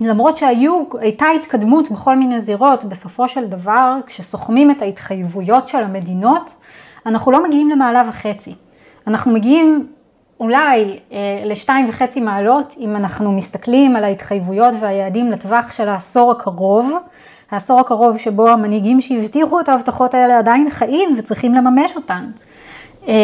למרות 0.00 0.36
שהייתה 0.36 1.26
התקדמות 1.36 1.90
בכל 1.90 2.16
מיני 2.16 2.40
זירות, 2.40 2.84
בסופו 2.84 3.28
של 3.28 3.46
דבר, 3.46 3.96
כשסוכמים 4.06 4.70
את 4.70 4.82
ההתחייבויות 4.82 5.68
של 5.68 5.78
המדינות, 5.78 6.54
אנחנו 7.06 7.32
לא 7.32 7.44
מגיעים 7.44 7.70
למעלה 7.70 8.02
וחצי. 8.08 8.54
אנחנו 9.06 9.32
מגיעים 9.32 9.86
אולי 10.40 10.98
אה, 11.12 11.42
לשתיים 11.44 11.88
וחצי 11.88 12.20
מעלות, 12.20 12.74
אם 12.78 12.96
אנחנו 12.96 13.32
מסתכלים 13.32 13.96
על 13.96 14.04
ההתחייבויות 14.04 14.74
והיעדים 14.80 15.30
לטווח 15.30 15.72
של 15.72 15.88
העשור 15.88 16.30
הקרוב, 16.30 16.92
העשור 17.50 17.80
הקרוב 17.80 18.18
שבו 18.18 18.48
המנהיגים 18.48 19.00
שהבטיחו 19.00 19.60
את 19.60 19.68
ההבטחות 19.68 20.14
האלה 20.14 20.38
עדיין 20.38 20.70
חיים 20.70 21.14
וצריכים 21.18 21.54
לממש 21.54 21.96
אותן. 21.96 22.30
אה, 23.08 23.14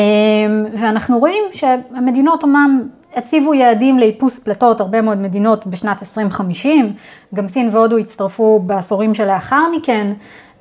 ואנחנו 0.73 1.18
רואים 1.18 1.42
שהמדינות 1.52 2.42
אומנם 2.42 2.88
הציבו 3.16 3.54
יעדים 3.54 3.99
לאיפוס 3.99 4.38
פלטות, 4.38 4.80
הרבה 4.80 5.00
מאוד 5.00 5.18
מדינות 5.18 5.66
בשנת 5.66 6.02
2050, 6.02 6.92
גם 7.35 7.49
סין 7.49 7.68
והודו 7.73 7.99
הצטרפו 7.99 8.58
בעשורים 8.58 9.14
שלאחר 9.14 9.62
מכן, 9.76 10.12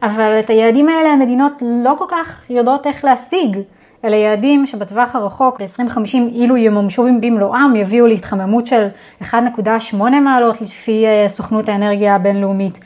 אבל 0.03 0.39
את 0.39 0.50
היעדים 0.50 0.89
האלה 0.89 1.09
המדינות 1.09 1.53
לא 1.65 1.95
כל 1.97 2.05
כך 2.07 2.50
יודעות 2.50 2.88
איך 2.88 3.05
להשיג. 3.05 3.57
אלה 4.05 4.15
יעדים 4.15 4.65
שבטווח 4.65 5.15
הרחוק 5.15 5.62
ל-2050 5.62 6.13
אילו 6.13 6.57
ימומשו 6.57 7.03
במלואם 7.21 7.75
יביאו 7.75 8.07
להתחממות 8.07 8.67
של 8.67 8.88
1.8 9.21 9.95
מעלות 10.21 10.62
לפי 10.62 11.05
אה, 11.05 11.29
סוכנות 11.29 11.69
האנרגיה 11.69 12.15
הבינלאומית. 12.15 12.79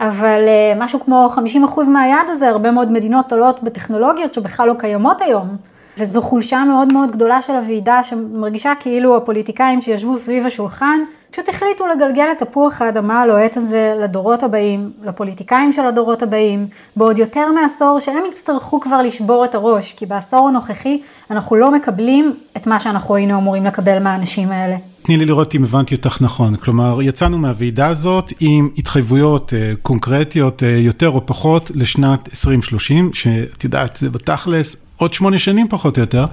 אבל 0.00 0.44
אה, 0.48 0.72
משהו 0.78 1.00
כמו 1.00 1.28
50% 1.76 1.88
מהיעד 1.88 2.28
הזה, 2.28 2.48
הרבה 2.48 2.70
מאוד 2.70 2.92
מדינות 2.92 3.32
עולות 3.32 3.62
בטכנולוגיות 3.62 4.34
שבכלל 4.34 4.68
לא 4.68 4.74
קיימות 4.78 5.22
היום. 5.22 5.56
וזו 5.98 6.22
חולשה 6.22 6.64
מאוד 6.64 6.92
מאוד 6.92 7.10
גדולה 7.10 7.42
של 7.42 7.52
הוועידה 7.52 8.04
שמרגישה 8.04 8.72
כאילו 8.80 9.16
הפוליטיקאים 9.16 9.80
שישבו 9.80 10.18
סביב 10.18 10.46
השולחן 10.46 11.00
פשוט 11.30 11.48
החליטו 11.48 11.84
לגלגל 11.86 12.26
את 12.32 12.42
תפוח 12.42 12.82
האדמה 12.82 13.22
הלוהט 13.22 13.56
הזה 13.56 13.94
לדורות 14.02 14.42
הבאים, 14.42 14.90
לפוליטיקאים 15.04 15.72
של 15.72 15.86
הדורות 15.86 16.22
הבאים, 16.22 16.66
בעוד 16.96 17.18
יותר 17.18 17.52
מעשור 17.52 17.98
שהם 18.00 18.22
יצטרכו 18.30 18.80
כבר 18.80 19.02
לשבור 19.02 19.44
את 19.44 19.54
הראש, 19.54 19.94
כי 19.96 20.06
בעשור 20.06 20.48
הנוכחי 20.48 21.00
אנחנו 21.30 21.56
לא 21.56 21.70
מקבלים 21.70 22.34
את 22.56 22.66
מה 22.66 22.80
שאנחנו 22.80 23.14
היינו 23.14 23.38
אמורים 23.38 23.64
לקבל 23.64 23.98
מהאנשים 23.98 24.50
האלה. 24.50 24.76
תני 25.02 25.16
לי 25.16 25.24
לראות 25.24 25.54
אם 25.54 25.64
הבנתי 25.64 25.94
אותך 25.94 26.18
נכון, 26.20 26.56
כלומר 26.56 27.02
יצאנו 27.02 27.38
מהוועידה 27.38 27.86
הזאת 27.86 28.32
עם 28.40 28.68
התחייבויות 28.78 29.52
uh, 29.52 29.76
קונקרטיות 29.82 30.62
uh, 30.62 30.66
יותר 30.66 31.10
או 31.10 31.26
פחות 31.26 31.70
לשנת 31.74 32.28
2030, 32.28 33.12
שאת 33.12 33.64
יודעת 33.64 33.96
זה 33.96 34.10
בתכלס 34.10 34.85
עוד 34.96 35.14
שמונה 35.14 35.38
שנים 35.38 35.68
פחות 35.68 35.96
או 35.96 36.02
יותר, 36.02 36.24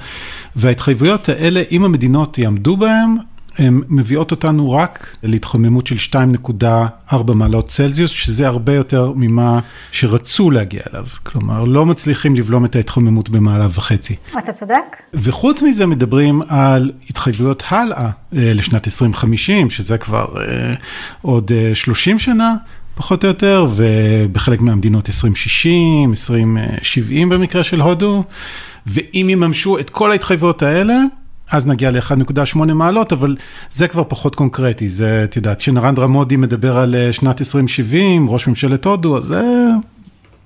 וההתחייבויות 0.55 1.29
האלה 1.29 1.63
אם 1.71 1.85
המדינות 1.85 2.37
יעמדו 2.37 2.77
בהן, 2.77 3.17
הן 3.57 3.81
מביאות 3.89 4.31
אותנו 4.31 4.71
רק 4.71 5.15
להתחממות 5.23 5.87
של 5.87 6.19
2.4 7.11 7.33
מעלות 7.33 7.67
צלזיוס, 7.67 8.11
שזה 8.11 8.47
הרבה 8.47 8.73
יותר 8.73 9.11
ממה 9.15 9.59
שרצו 9.91 10.51
להגיע 10.51 10.81
אליו. 10.93 11.05
כלומר, 11.23 11.63
לא 11.63 11.85
מצליחים 11.85 12.35
לבלום 12.35 12.65
את 12.65 12.75
ההתחממות 12.75 13.29
במעלה 13.29 13.67
וחצי. 13.73 14.15
אתה 14.37 14.51
צודק. 14.51 14.97
וחוץ 15.13 15.61
מזה 15.61 15.85
מדברים 15.85 16.41
על 16.47 16.91
התחייבויות 17.09 17.63
הלאה 17.69 18.05
אה, 18.05 18.09
לשנת 18.31 18.87
2050, 18.87 19.69
שזה 19.69 19.97
כבר 19.97 20.25
אה, 20.37 20.73
עוד 21.21 21.51
30 21.73 22.13
אה, 22.13 22.19
שנה. 22.19 22.55
פחות 22.95 23.23
או 23.23 23.27
יותר, 23.27 23.67
ובחלק 23.75 24.61
מהמדינות 24.61 25.09
2060, 25.09 26.09
2070 26.09 27.29
במקרה 27.29 27.63
של 27.63 27.81
הודו, 27.81 28.23
ואם 28.87 29.27
יממשו 29.29 29.79
את 29.79 29.89
כל 29.89 30.11
ההתחייבויות 30.11 30.63
האלה, 30.63 30.95
אז 31.51 31.67
נגיע 31.67 31.91
ל-1.8 31.91 32.73
מעלות, 32.73 33.13
אבל 33.13 33.35
זה 33.71 33.87
כבר 33.87 34.03
פחות 34.07 34.35
קונקרטי, 34.35 34.89
זה, 34.89 35.21
את 35.23 35.35
יודעת, 35.35 35.57
כשנרנדרה 35.57 36.07
מודי 36.07 36.37
מדבר 36.37 36.77
על 36.77 36.95
אה, 36.95 37.13
שנת 37.13 37.41
2070, 37.41 38.29
ראש 38.29 38.47
ממשלת 38.47 38.85
הודו, 38.85 39.17
אז 39.17 39.23
זה, 39.23 39.43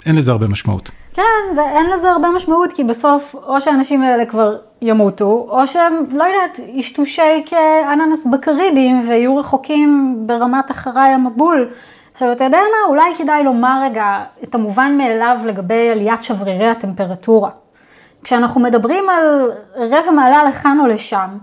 אין 0.05 0.15
לזה 0.15 0.31
הרבה 0.31 0.47
משמעות. 0.47 0.91
כן, 1.13 1.21
זה, 1.55 1.61
אין 1.61 1.85
לזה 1.89 2.11
הרבה 2.11 2.27
משמעות, 2.35 2.73
כי 2.73 2.83
בסוף, 2.83 3.35
או 3.35 3.61
שהאנשים 3.61 4.03
האלה 4.03 4.25
כבר 4.25 4.55
ימותו, 4.81 5.47
או 5.49 5.67
שהם, 5.67 5.93
לא 6.11 6.23
יודעת, 6.23 6.59
ישתו 6.73 7.05
שייק 7.05 7.53
אננס 7.93 8.27
בקריבים, 8.31 9.09
ויהיו 9.09 9.37
רחוקים 9.37 10.17
ברמת 10.25 10.71
אחריי 10.71 11.09
המבול. 11.09 11.69
עכשיו, 12.17 12.31
אתה 12.31 12.43
יודע 12.43 12.57
מה? 12.57 12.87
אולי 12.87 13.15
כדאי 13.17 13.43
לומר 13.43 13.81
רגע 13.83 14.23
את 14.43 14.55
המובן 14.55 14.97
מאליו 14.97 15.37
לגבי 15.45 15.89
עליית 15.89 16.23
שברירי 16.23 16.67
הטמפרטורה. 16.67 17.49
כשאנחנו 18.23 18.61
מדברים 18.61 19.09
על 19.09 19.51
רבע 19.75 20.11
מעלה 20.11 20.43
לכאן 20.43 20.77
או 20.79 20.87
לשם, 20.87 21.37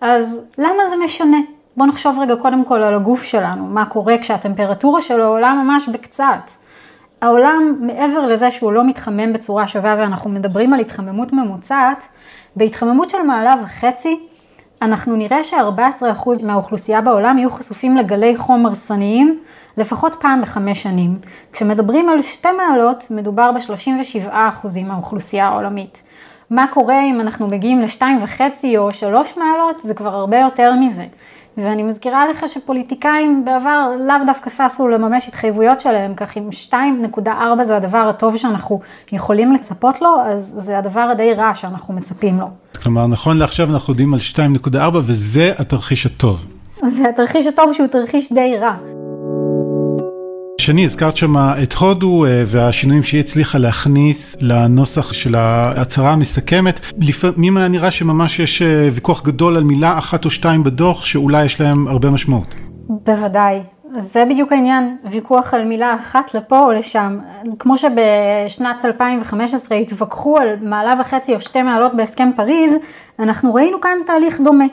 אז 0.00 0.40
למה 0.58 0.84
זה 0.90 0.96
משנה? 1.04 1.36
בואו 1.76 1.88
נחשוב 1.88 2.18
רגע 2.20 2.36
קודם 2.36 2.64
כל 2.64 2.82
על 2.82 2.94
הגוף 2.94 3.22
שלנו, 3.22 3.66
מה 3.66 3.86
קורה 3.86 4.18
כשהטמפרטורה 4.18 5.00
שלו 5.00 5.24
עולה 5.24 5.50
ממש 5.50 5.88
בקצת. 5.88 6.50
העולם, 7.22 7.74
מעבר 7.80 8.26
לזה 8.26 8.50
שהוא 8.50 8.72
לא 8.72 8.84
מתחמם 8.84 9.32
בצורה 9.32 9.66
שווה 9.66 9.94
ואנחנו 9.98 10.30
מדברים 10.30 10.72
על 10.72 10.80
התחממות 10.80 11.32
ממוצעת, 11.32 12.04
בהתחממות 12.56 13.10
של 13.10 13.22
מעלה 13.22 13.54
וחצי, 13.64 14.26
אנחנו 14.82 15.16
נראה 15.16 15.44
ש-14% 15.44 16.46
מהאוכלוסייה 16.46 17.00
בעולם 17.00 17.38
יהיו 17.38 17.50
חשופים 17.50 17.96
לגלי 17.96 18.36
חום 18.36 18.66
הרסניים 18.66 19.40
לפחות 19.76 20.14
פעם 20.14 20.42
בחמש 20.42 20.82
שנים. 20.82 21.18
כשמדברים 21.52 22.08
על 22.08 22.22
שתי 22.22 22.48
מעלות, 22.52 23.04
מדובר 23.10 23.50
ב-37% 23.52 24.32
מהאוכלוסייה 24.86 25.46
העולמית. 25.46 26.02
מה 26.50 26.66
קורה 26.70 27.04
אם 27.04 27.20
אנחנו 27.20 27.46
מגיעים 27.46 27.80
לשתיים 27.80 28.18
וחצי 28.22 28.78
או 28.78 28.92
שלוש 28.92 29.36
מעלות, 29.36 29.80
זה 29.82 29.94
כבר 29.94 30.14
הרבה 30.14 30.38
יותר 30.38 30.72
מזה. 30.80 31.04
ואני 31.56 31.82
מזכירה 31.82 32.26
לך 32.26 32.44
שפוליטיקאים 32.48 33.44
בעבר 33.44 33.90
לאו 34.06 34.16
דווקא 34.26 34.50
ששו 34.50 34.88
לממש 34.88 35.28
התחייבויות 35.28 35.80
שלהם, 35.80 36.14
כך 36.14 36.36
אם 36.36 36.48
2.4 36.70 37.64
זה 37.64 37.76
הדבר 37.76 37.98
הטוב 37.98 38.36
שאנחנו 38.36 38.80
יכולים 39.12 39.52
לצפות 39.52 40.00
לו, 40.02 40.16
אז 40.26 40.52
זה 40.56 40.78
הדבר 40.78 41.00
הדי 41.00 41.34
רע 41.34 41.54
שאנחנו 41.54 41.94
מצפים 41.94 42.40
לו. 42.40 42.46
כלומר, 42.82 43.06
נכון 43.06 43.38
לעכשיו 43.38 43.70
אנחנו 43.70 43.92
יודעים 43.92 44.14
על 44.14 44.20
2.4 44.34 44.78
וזה 44.94 45.52
התרחיש 45.58 46.06
הטוב. 46.06 46.46
זה 46.82 47.08
התרחיש 47.08 47.46
הטוב 47.46 47.72
שהוא 47.72 47.86
תרחיש 47.86 48.32
די 48.32 48.56
רע. 48.60 48.76
שני, 50.66 50.84
הזכרת 50.84 51.16
שם 51.16 51.36
את 51.62 51.72
הודו 51.72 52.24
אה, 52.24 52.42
והשינויים 52.46 53.02
שהיא 53.02 53.20
הצליחה 53.20 53.58
להכניס 53.58 54.36
לנוסח 54.40 55.12
של 55.12 55.34
ההצהרה 55.34 56.12
המסכמת. 56.12 56.80
לפעמים 56.98 57.56
היה 57.56 57.68
נראה 57.68 57.90
שממש 57.90 58.38
יש 58.38 58.62
אה, 58.62 58.88
ויכוח 58.92 59.22
גדול 59.22 59.56
על 59.56 59.64
מילה 59.64 59.98
אחת 59.98 60.24
או 60.24 60.30
שתיים 60.30 60.62
בדוח, 60.62 61.04
שאולי 61.04 61.44
יש 61.44 61.60
להם 61.60 61.88
הרבה 61.88 62.10
משמעות. 62.10 62.54
בוודאי. 62.88 63.60
זה 63.96 64.24
בדיוק 64.30 64.52
העניין, 64.52 64.96
ויכוח 65.10 65.54
על 65.54 65.64
מילה 65.64 65.94
אחת 65.94 66.34
לפה 66.34 66.58
או 66.58 66.72
לשם. 66.72 67.18
כמו 67.58 67.78
שבשנת 67.78 68.84
2015 68.84 69.78
התווכחו 69.78 70.38
על 70.38 70.48
מעלה 70.62 70.94
וחצי 71.00 71.34
או 71.34 71.40
שתי 71.40 71.62
מעלות 71.62 71.94
בהסכם 71.94 72.30
פריז, 72.36 72.74
אנחנו 73.18 73.54
ראינו 73.54 73.80
כאן 73.80 73.98
תהליך 74.06 74.40
דומה. 74.40 74.66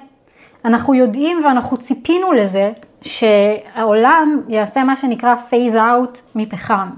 אנחנו 0.65 0.93
יודעים 0.93 1.41
ואנחנו 1.45 1.77
ציפינו 1.77 2.33
לזה 2.33 2.71
שהעולם 3.03 4.41
יעשה 4.47 4.83
מה 4.83 4.95
שנקרא 4.95 5.33
phase 5.49 5.75
out 5.75 6.19
מפחם. 6.35 6.89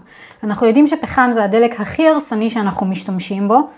אנחנו 0.44 0.68
יודעים 0.68 0.88
שפחם 0.88 1.30
זה 1.32 1.44
הדלק 1.44 1.80
הכי 1.80 2.08
הרסני 2.08 2.50
שאנחנו 2.50 2.86
משתמשים 2.86 3.48
בו. 3.48 3.70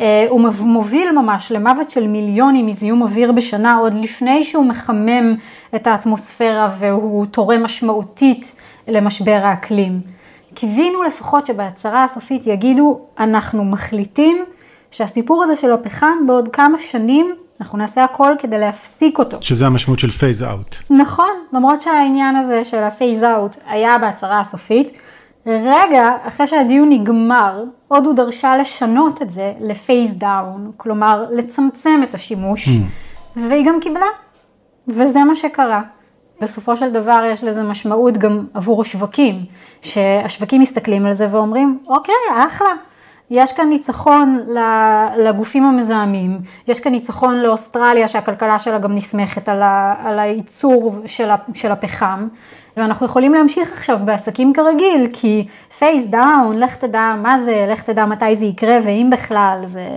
אה, 0.00 0.26
הוא 0.28 0.40
מוביל 0.60 1.12
ממש 1.12 1.52
למוות 1.52 1.90
של 1.90 2.06
מיליונים 2.06 2.66
מזיהום 2.66 3.02
אוויר 3.02 3.32
בשנה 3.32 3.76
עוד 3.76 3.94
לפני 3.94 4.44
שהוא 4.44 4.64
מחמם 4.64 5.36
את 5.74 5.86
האטמוספירה 5.86 6.70
והוא 6.78 7.26
תורם 7.26 7.62
משמעותית 7.62 8.56
למשבר 8.88 9.40
האקלים. 9.44 10.00
קיווינו 10.54 11.02
לפחות 11.02 11.46
שבהצהרה 11.46 12.04
הסופית 12.04 12.46
יגידו, 12.46 13.00
אנחנו 13.18 13.64
מחליטים 13.64 14.44
שהסיפור 14.90 15.42
הזה 15.42 15.56
של 15.56 15.72
הפחם 15.72 16.26
בעוד 16.26 16.48
כמה 16.48 16.78
שנים, 16.78 17.34
אנחנו 17.60 17.78
נעשה 17.78 18.04
הכל 18.04 18.32
כדי 18.38 18.58
להפסיק 18.58 19.18
אותו. 19.18 19.36
שזה 19.40 19.66
המשמעות 19.66 19.98
של 19.98 20.10
phase 20.10 20.42
out. 20.42 20.76
נכון, 20.90 21.30
למרות 21.52 21.82
שהעניין 21.82 22.36
הזה 22.36 22.64
של 22.64 22.82
ה 22.82 22.89
phase 22.89 23.24
out 23.24 23.56
היה 23.66 23.98
בהצהרה 23.98 24.40
הסופית, 24.40 24.92
רגע 25.46 26.10
אחרי 26.22 26.46
שהדיון 26.46 26.88
נגמר, 26.88 27.64
הודו 27.88 28.12
דרשה 28.12 28.56
לשנות 28.56 29.22
את 29.22 29.30
זה 29.30 29.52
ל 29.60 29.68
phase 29.68 30.10
down, 30.10 30.70
כלומר 30.76 31.26
לצמצם 31.30 32.00
את 32.02 32.14
השימוש, 32.14 32.68
ממ. 32.68 32.70
והיא 33.36 33.66
גם 33.66 33.80
קיבלה, 33.80 34.06
וזה 34.88 35.24
מה 35.24 35.36
שקרה. 35.36 35.82
בסופו 36.40 36.76
של 36.76 36.92
דבר 36.92 37.22
יש 37.32 37.44
לזה 37.44 37.62
משמעות 37.62 38.18
גם 38.18 38.46
עבור 38.54 38.80
השווקים, 38.80 39.44
שהשווקים 39.82 40.60
מסתכלים 40.60 41.06
על 41.06 41.12
זה 41.12 41.26
ואומרים, 41.30 41.78
אוקיי, 41.86 42.14
אחלה, 42.46 42.70
יש 43.34 43.52
כאן 43.52 43.68
ניצחון 43.68 44.38
לגופים 45.18 45.64
המזהמים, 45.64 46.38
יש 46.68 46.80
כאן 46.80 46.92
ניצחון 46.92 47.40
לאוסטרליה 47.40 48.08
שהכלכלה 48.08 48.58
שלה 48.58 48.78
גם 48.78 48.94
נסמכת 48.94 49.48
על 50.04 50.18
הייצור 50.18 51.02
של 51.54 51.70
הפחם, 51.70 52.28
ואנחנו 52.76 53.06
יכולים 53.06 53.34
להמשיך 53.34 53.72
עכשיו 53.72 53.98
בעסקים 54.04 54.52
כרגיל, 54.52 55.06
כי 55.12 55.46
phase 55.78 56.06
down, 56.06 56.58
לך 56.58 56.76
תדע 56.76 57.14
מה 57.22 57.38
זה, 57.38 57.66
לך 57.72 57.82
תדע 57.82 58.06
מתי 58.06 58.36
זה 58.36 58.44
יקרה, 58.44 58.78
ואם 58.84 59.08
בכלל, 59.12 59.58
זה... 59.64 59.88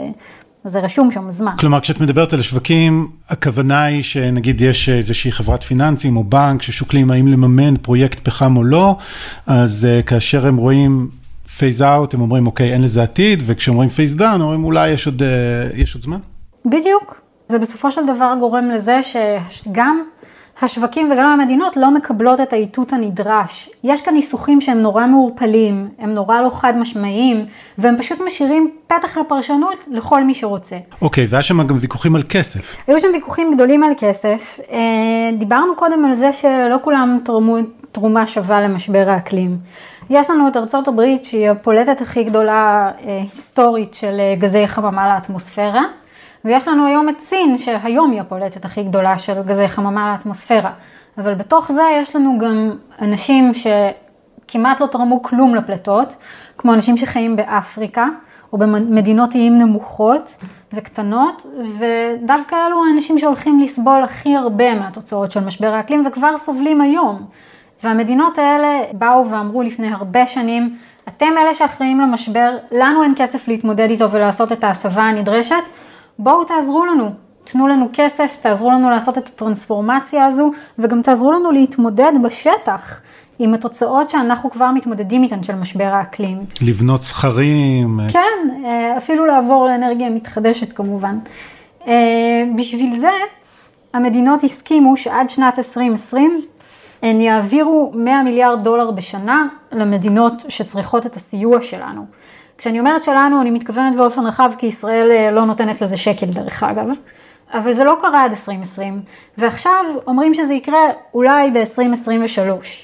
זה 0.64 0.80
רשום 0.80 1.12
שם 1.12 1.32
זמן. 1.32 1.52
כלומר, 1.60 1.80
כשאת 1.80 2.00
מדברת 2.00 2.34
על 2.34 2.40
השווקים, 2.40 3.08
הכוונה 3.30 3.84
היא 3.84 4.04
שנגיד 4.04 4.62
יש 4.62 4.90
איזושהי 4.90 5.32
חברת 5.32 5.64
פיננסים 5.64 6.18
או 6.18 6.24
בנק 6.24 6.62
ששוקלים 6.62 7.12
האם 7.12 7.28
לממן 7.28 7.78
פרויקט 7.78 8.20
פחם 8.20 8.58
או 8.58 8.64
לא, 8.64 8.96
אז 9.48 9.88
אה, 9.88 10.04
כאשר 10.04 10.48
הם 10.48 10.58
רואים 10.58 11.10
phase 11.58 11.82
out, 11.82 12.14
הם 12.14 12.22
אומרים, 12.22 12.48
אוקיי, 12.48 12.74
אין 12.74 12.84
לזה 12.84 13.04
עתיד, 13.04 13.44
וכשאומרים 13.46 13.90
phase 13.90 14.16
down, 14.16 14.42
אומרים, 14.42 14.64
אולי 14.64 14.90
יש 14.90 15.06
עוד, 15.06 15.22
אה, 15.22 15.76
יש 15.76 15.96
עוד 15.96 16.04
זמן? 16.04 16.18
בדיוק. 16.66 17.22
זה 17.48 17.60
בסופו 17.60 17.92
של 17.92 18.06
דבר 18.06 18.34
גורם 18.40 18.70
לזה 18.70 19.00
שגם 19.50 20.04
השווקים 20.62 21.12
וגם 21.12 21.26
המדינות 21.26 21.78
לא 21.78 21.92
מקבלות 21.92 22.42
את 22.42 22.54
האיתות 22.54 22.94
הנדרש. 22.94 23.70
יש 23.84 24.02
כאן 24.02 24.14
ניסוחים 24.14 24.62
שהם 24.62 24.78
נורא 24.78 25.08
מעורפלים, 25.08 25.90
הם 26.00 26.14
נורא 26.14 26.42
לא 26.42 26.50
חד 26.50 26.74
משמעיים, 26.78 27.46
והם 27.78 27.96
פשוט 27.98 28.22
משאירים 28.26 28.72
פתח 28.88 29.18
לפרשנות 29.18 29.88
לכל 29.92 30.24
מי 30.24 30.34
שרוצה. 30.34 30.78
אוקיי, 31.02 31.26
okay, 31.26 31.28
והיה 31.30 31.44
שם 31.44 31.68
גם 31.68 31.76
ויכוחים 31.80 32.16
על 32.16 32.24
כסף. 32.30 32.76
היו 32.88 33.00
שם 33.00 33.08
ויכוחים 33.14 33.54
גדולים 33.56 33.84
על 33.84 33.92
כסף. 33.98 34.60
אה, 34.72 34.78
דיברנו 35.38 35.76
קודם 35.76 36.06
על 36.06 36.14
זה 36.14 36.34
שלא 36.34 36.78
כולם 36.82 37.20
תרמו 37.26 37.58
תרומה 37.92 38.28
שווה 38.28 38.62
למשבר 38.62 39.06
האקלים. 39.08 39.58
יש 40.10 40.30
לנו 40.30 40.48
את 40.48 40.58
ארצות 40.58 40.88
הברית 40.88 41.26
שהיא 41.26 41.50
הפולטת 41.50 42.02
הכי 42.02 42.24
גדולה 42.24 42.92
אה, 43.06 43.20
היסטורית 43.22 43.94
של 43.94 44.20
אה, 44.20 44.36
גזי 44.40 44.68
חממה 44.68 45.14
לאטמוספירה. 45.14 45.84
ויש 46.46 46.68
לנו 46.68 46.88
היום 46.88 47.10
את 47.10 47.20
סין, 47.20 47.58
שהיום 47.58 48.12
היא 48.12 48.22
הפולטת 48.22 48.66
הכי 48.66 48.84
גדולה 48.84 49.18
של 49.18 49.42
גזי 49.42 49.68
חממה 49.68 50.12
לאטמוספירה. 50.12 50.72
אבל 51.18 51.34
בתוך 51.34 51.72
זה 51.72 51.82
יש 52.02 52.16
לנו 52.16 52.38
גם 52.40 52.72
אנשים 53.02 53.52
שכמעט 53.54 54.82
לא 54.82 54.88
תרמו 54.88 55.24
כלום 55.24 55.56
לפליטות, 55.56 56.16
כמו 56.58 56.74
אנשים 56.74 56.98
שחיים 56.98 57.36
באפריקה, 57.36 58.06
או 58.54 58.58
במדינות 58.58 59.36
איים 59.36 59.58
נמוכות 59.58 60.38
וקטנות, 60.74 61.46
ודווקא 61.80 62.56
אלו 62.68 62.84
האנשים 62.86 63.20
שהולכים 63.20 63.60
לסבול 63.60 64.04
הכי 64.04 64.36
הרבה 64.36 64.76
מהתוצאות 64.76 65.32
של 65.32 65.40
משבר 65.40 65.74
האקלים 65.74 66.06
וכבר 66.08 66.38
סובלים 66.38 66.82
היום. 66.82 67.26
והמדינות 67.84 68.38
האלה 68.38 68.82
באו 68.94 69.30
ואמרו 69.30 69.62
לפני 69.62 69.94
הרבה 69.94 70.26
שנים, 70.26 70.78
אתם 71.08 71.34
אלה 71.38 71.54
שאחראים 71.54 72.00
למשבר, 72.00 72.58
לנו 72.72 73.04
אין 73.04 73.14
כסף 73.16 73.48
להתמודד 73.48 73.90
איתו 73.90 74.12
ולעשות 74.12 74.52
את 74.52 74.64
ההסבה 74.64 75.04
הנדרשת, 75.04 75.64
בואו 76.20 76.44
תעזרו 76.44 76.86
לנו, 76.86 77.12
תנו 77.44 77.68
לנו 77.68 77.90
כסף, 77.94 78.38
תעזרו 78.42 78.72
לנו 78.72 78.90
לעשות 78.90 79.18
את 79.18 79.28
הטרנספורמציה 79.28 80.26
הזו, 80.26 80.52
וגם 80.80 81.02
תעזרו 81.02 81.32
לנו 81.32 81.52
להתמודד 81.52 82.12
בשטח 82.24 83.02
עם 83.40 83.54
התוצאות 83.54 84.10
שאנחנו 84.10 84.52
כבר 84.52 84.72
מתמודדים 84.72 85.24
איתן 85.24 85.44
של 85.44 85.56
משבר 85.56 85.88
האקלים. 85.94 86.38
לבנות 86.62 87.02
סכרים. 87.02 88.00
כן, 88.14 88.66
אה, 88.66 88.98
אפילו 88.98 89.26
לעבור 89.26 89.68
לאנרגיה 89.68 90.10
מתחדשת 90.10 90.74
כמובן. 90.74 91.18
אה, 91.88 91.94
בשביל 92.56 92.98
זה 92.98 93.12
המדינות 93.94 94.44
הסכימו 94.44 94.98
שעד 94.98 95.30
שנת 95.30 95.58
2020 95.58 96.42
הן 97.02 97.22
יעבירו 97.22 97.92
100 97.96 98.24
מיליארד 98.24 98.64
דולר 98.64 98.92
בשנה 98.92 99.48
למדינות 99.72 100.34
שצריכות 100.50 101.06
את 101.06 101.16
הסיוע 101.16 101.62
שלנו. 101.62 102.06
כשאני 102.58 102.80
אומרת 102.80 103.04
שלנו, 103.04 103.42
אני 103.42 103.52
מתכוונת 103.52 103.96
באופן 103.96 104.28
רחב, 104.28 104.52
כי 104.58 104.66
ישראל 104.66 105.12
אה, 105.12 105.32
לא 105.32 105.46
נותנת 105.46 105.82
לזה 105.82 105.98
שקל 105.98 106.26
דרך 106.26 106.64
אגב. 106.64 106.88
אבל 107.54 107.74
זה 107.74 107.84
לא 107.84 107.98
קרה 108.02 108.24
עד 108.24 108.32
2020, 108.32 109.02
ועכשיו 109.38 109.86
אומרים 110.08 110.34
שזה 110.34 110.54
יקרה 110.54 110.80
אולי 111.14 111.52
ב-2023. 111.52 112.40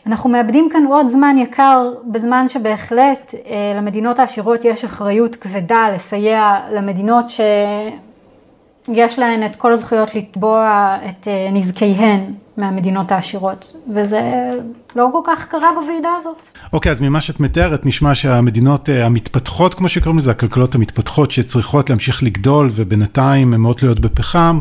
אנחנו 0.08 0.30
מאבדים 0.30 0.70
כאן 0.72 0.86
עוד 0.86 1.08
זמן 1.08 1.38
יקר, 1.38 1.94
בזמן 2.06 2.50
שבהחלט 2.50 3.34
אה, 3.36 3.74
למדינות 3.78 4.20
העשירות 4.20 4.66
יש 4.66 4.84
אחריות 4.84 5.36
כבדה 5.36 5.90
לסייע 5.96 6.58
למדינות 6.72 7.26
שיש 7.30 9.20
להן 9.20 9.46
את 9.46 9.56
כל 9.56 9.74
הזכויות 9.74 10.16
לתבוע 10.16 10.98
את 11.06 11.28
אה, 11.28 11.50
נזקיהן 11.52 12.34
מהמדינות 12.58 13.12
העשירות, 13.12 13.76
וזה 13.96 14.52
לא 14.96 15.10
כל 15.12 15.20
כך 15.26 15.48
קרה 15.48 15.70
בוועידה 15.82 16.10
הזאת. 16.18 16.38
אוקיי, 16.74 16.92
okay, 16.92 16.96
אז 16.96 17.02
ממה 17.02 17.22
שאת 17.22 17.40
מתארת, 17.40 17.86
נשמע 17.86 18.16
שהמדינות 18.16 18.90
uh, 18.90 18.92
המתפתחות, 18.92 19.74
כמו 19.74 19.90
שקוראים 19.90 20.18
לזה, 20.18 20.32
הכלכלות 20.32 20.76
המתפתחות 20.76 21.32
שצריכות 21.32 21.90
להמשיך 21.90 22.24
לגדול, 22.24 22.70
ובינתיים 22.74 23.54
הן 23.54 23.60
מאוד 23.60 23.76
תלויות 23.76 24.00
בפחם, 24.00 24.60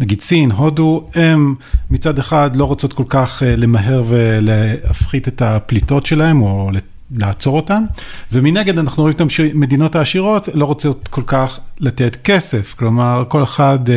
נגיד 0.00 0.20
סין, 0.20 0.50
הודו, 0.50 1.08
הן 1.14 1.54
מצד 1.90 2.18
אחד 2.18 2.56
לא 2.56 2.64
רוצות 2.64 2.92
כל 2.92 3.04
כך 3.08 3.42
uh, 3.42 3.44
למהר 3.44 4.02
ולהפחית 4.08 5.28
את 5.28 5.42
הפליטות 5.42 6.06
שלהן, 6.06 6.40
או 6.40 6.70
לעצור 7.16 7.56
אותן, 7.56 7.84
ומנגד 8.32 8.78
אנחנו 8.78 9.02
רואים 9.02 9.16
את 9.16 9.20
המדינות 9.54 9.96
העשירות 9.96 10.48
לא 10.54 10.64
רוצות 10.64 11.08
כל 11.08 11.22
כך 11.26 11.60
לתת 11.80 12.16
כסף, 12.24 12.74
כלומר 12.78 13.24
כל 13.28 13.42
אחד 13.42 13.78
uh, 13.86 13.90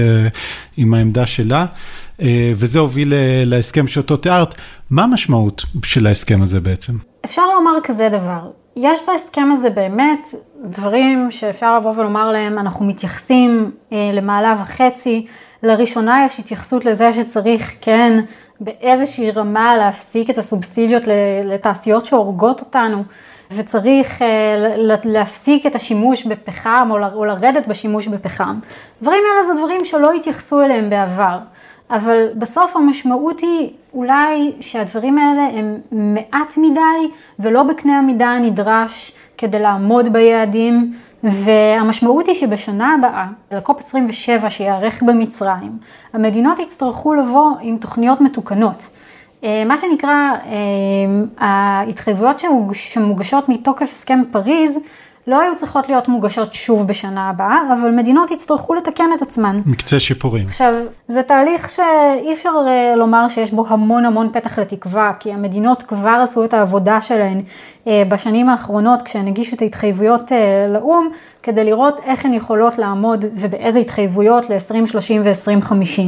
עם 0.78 0.94
העמדה 0.94 1.26
שלה. 1.26 1.66
אה, 2.22 2.52
וזה 2.56 2.80
הוביל 2.80 3.14
אה, 3.14 3.44
להסכם 3.46 3.88
שאותו 3.88 4.18
תיארת. 4.18 4.56
מה 4.90 5.04
המשמעות 5.04 5.66
של 5.84 6.08
ההסכם 6.08 6.42
הזה 6.42 6.60
בעצם? 6.60 6.94
אפשר 7.26 7.42
לומר 7.56 7.82
כזה 7.84 8.10
דבר, 8.10 8.52
יש 8.76 9.00
בהסכם 9.08 9.52
הזה 9.52 9.70
באמת 9.70 10.28
דברים 10.64 11.32
שאפשר 11.32 11.80
לבוא 11.80 11.94
ולומר 11.98 12.32
להם, 12.32 12.60
אנחנו 12.60 12.86
מתייחסים 12.86 13.72
אה, 13.94 14.10
למעלה 14.14 14.56
וחצי, 14.62 15.26
לראשונה 15.64 16.26
יש 16.26 16.40
התייחסות 16.40 16.86
לזה 16.86 17.14
שצריך 17.14 17.72
כן 17.82 18.20
באיזושהי 18.60 19.32
רמה 19.32 19.78
להפסיק 19.78 20.30
את 20.30 20.38
הסובסידיות 20.38 21.04
לתעשיות 21.44 22.06
שהורגות 22.06 22.60
אותנו. 22.60 23.04
וצריך 23.52 24.22
להפסיק 25.04 25.66
את 25.66 25.76
השימוש 25.76 26.26
בפחם 26.26 26.90
או 26.92 27.26
לרדת 27.26 27.68
בשימוש 27.68 28.08
בפחם. 28.08 28.60
דברים 29.02 29.24
האלה 29.32 29.44
זה 29.44 29.60
דברים 29.60 29.86
שלא 29.86 30.14
התייחסו 30.14 30.62
אליהם 30.62 30.90
בעבר. 30.90 31.40
אבל 31.90 32.28
בסוף 32.36 32.76
המשמעות 32.76 33.40
היא 33.40 33.70
אולי 33.94 34.52
שהדברים 34.60 35.18
האלה 35.18 35.42
הם 35.54 35.78
מעט 35.92 36.58
מדי 36.58 37.12
ולא 37.40 37.64
בקנה 37.64 38.00
המידה 38.00 38.28
הנדרש 38.28 39.12
כדי 39.38 39.60
לעמוד 39.60 40.14
ביעדים, 40.14 40.94
והמשמעות 41.24 42.28
היא 42.28 42.36
שבשנה 42.36 42.94
הבאה, 42.94 43.28
לקופ 43.52 43.80
27 43.80 44.50
שיערך 44.50 45.04
במצרים, 45.04 45.72
המדינות 46.14 46.60
יצטרכו 46.60 47.14
לבוא 47.14 47.52
עם 47.62 47.78
תוכניות 47.78 48.22
מתוקנות. 48.22 48.88
אה, 49.44 49.64
מה 49.66 49.78
שנקרא, 49.78 50.32
אה, 50.46 51.48
ההתחייבויות 51.48 52.44
שמוגשות 52.74 53.50
מתוקף 53.50 53.92
הסכם 53.92 54.22
פריז, 54.32 54.78
לא 55.28 55.42
היו 55.42 55.56
צריכות 55.56 55.90
להיות 55.90 56.08
מוגשות 56.08 56.54
שוב 56.54 56.88
בשנה 56.88 57.30
הבאה, 57.30 57.58
אבל 57.74 57.92
מדינות 57.92 58.32
יצטרכו 58.32 58.74
לתקן 58.74 59.10
את 59.18 59.22
עצמן. 59.22 59.62
מקצה 59.66 60.00
שיפורים. 60.00 60.48
עכשיו, 60.48 60.74
זה 61.08 61.24
תהליך 61.24 61.70
שאי 61.70 62.34
אפשר 62.34 62.54
אה, 62.68 62.96
לומר 62.96 63.30
שיש 63.30 63.52
בו 63.52 63.66
המון 63.68 64.06
המון 64.06 64.30
פתח 64.34 64.60
לתקווה, 64.60 65.12
כי 65.20 65.34
המדינות 65.34 65.84
כבר 65.84 66.20
עשו 66.24 66.46
את 66.46 66.54
העבודה 66.54 67.02
שלהן 67.02 67.42
אה, 67.88 68.04
בשנים 68.10 68.50
האחרונות, 68.50 69.02
כשהן 69.02 69.28
הגישו 69.28 69.56
את 69.56 69.62
ההתחייבויות 69.62 70.32
אה, 70.32 70.68
לאו"ם, 70.70 71.10
כדי 71.44 71.64
לראות 71.64 72.00
איך 72.06 72.26
הן 72.26 72.34
יכולות 72.34 72.78
לעמוד 72.78 73.26
ובאיזה 73.36 73.80
התחייבויות 73.80 74.50
ל-2030 74.50 75.22
ו-2050. 75.24 76.02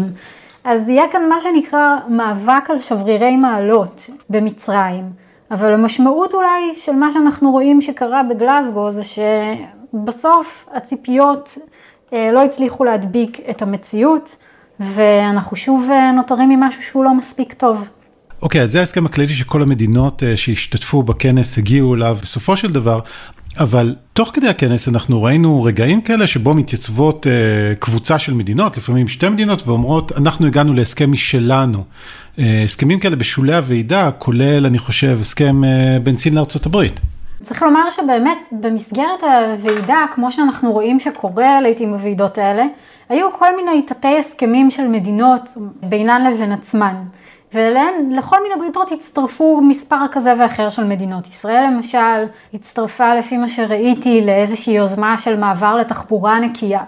אז 0.63 0.89
יהיה 0.89 1.03
כאן 1.11 1.29
מה 1.29 1.39
שנקרא 1.39 1.95
מאבק 2.09 2.69
על 2.69 2.79
שברירי 2.79 3.35
מעלות 3.35 4.09
במצרים. 4.29 5.26
אבל 5.51 5.73
המשמעות 5.73 6.33
אולי 6.33 6.75
של 6.75 6.91
מה 6.91 7.11
שאנחנו 7.11 7.51
רואים 7.51 7.81
שקרה 7.81 8.21
בגלסגו 8.29 8.91
זה 8.91 9.01
שבסוף 9.03 10.65
הציפיות 10.73 11.57
אה, 12.13 12.31
לא 12.33 12.43
הצליחו 12.43 12.83
להדביק 12.83 13.39
את 13.49 13.61
המציאות 13.61 14.35
ואנחנו 14.79 15.57
שוב 15.57 15.89
אה, 15.91 16.11
נותרים 16.11 16.51
עם 16.51 16.59
משהו 16.59 16.83
שהוא 16.83 17.03
לא 17.03 17.13
מספיק 17.13 17.53
טוב. 17.53 17.89
אוקיי, 18.41 18.61
אז 18.61 18.71
זה 18.71 18.79
ההסכם 18.79 19.05
הכללי 19.05 19.33
שכל 19.33 19.61
המדינות 19.61 20.23
uh, 20.23 20.37
שהשתתפו 20.37 21.03
בכנס 21.03 21.57
הגיעו 21.57 21.95
אליו 21.95 22.17
בסופו 22.21 22.57
של 22.57 22.71
דבר, 22.71 22.99
אבל 23.59 23.95
תוך 24.13 24.29
כדי 24.33 24.47
הכנס 24.47 24.87
אנחנו 24.87 25.23
ראינו 25.23 25.63
רגעים 25.63 26.01
כאלה 26.01 26.27
שבו 26.27 26.53
מתייצבות 26.53 27.25
uh, 27.25 27.75
קבוצה 27.79 28.19
של 28.19 28.33
מדינות, 28.33 28.77
לפעמים 28.77 29.07
שתי 29.07 29.29
מדינות, 29.29 29.67
ואומרות, 29.67 30.11
אנחנו 30.17 30.47
הגענו 30.47 30.73
להסכם 30.73 31.11
משלנו. 31.11 31.83
הסכמים 32.37 32.99
כאלה 32.99 33.15
בשולי 33.15 33.55
הוועידה, 33.55 34.11
כולל, 34.11 34.65
אני 34.65 34.79
חושב, 34.79 35.17
הסכם 35.21 35.61
uh, 35.63 35.99
בין 36.03 36.17
סין 36.17 36.35
לארצות 36.35 36.65
הברית. 36.65 36.99
צריך 37.43 37.63
לומר 37.63 37.89
שבאמת 37.89 38.37
במסגרת 38.51 39.23
הוועידה, 39.23 40.05
כמו 40.15 40.31
שאנחנו 40.31 40.71
רואים 40.71 40.99
שקורה 40.99 41.61
לעיתים 41.61 41.91
בוועידות 41.91 42.37
האלה, 42.37 42.63
היו 43.09 43.33
כל 43.33 43.55
מיני 43.55 43.81
תתי 43.81 44.17
הסכמים 44.19 44.71
של 44.71 44.87
מדינות 44.87 45.41
בינן 45.83 46.31
לבין 46.31 46.51
עצמן. 46.51 46.95
ולכל 47.53 48.37
מיני 48.43 48.55
בריתות 48.59 48.91
הצטרפו 48.91 49.61
מספר 49.61 49.99
כזה 50.11 50.33
ואחר 50.39 50.69
של 50.69 50.83
מדינות. 50.83 51.27
ישראל 51.27 51.63
למשל 51.63 52.25
הצטרפה 52.53 53.15
לפי 53.15 53.37
מה 53.37 53.49
שראיתי 53.49 54.21
לאיזושהי 54.25 54.73
יוזמה 54.73 55.17
של 55.17 55.39
מעבר 55.39 55.75
לתחבורה 55.75 56.39
נקייה. 56.39 56.83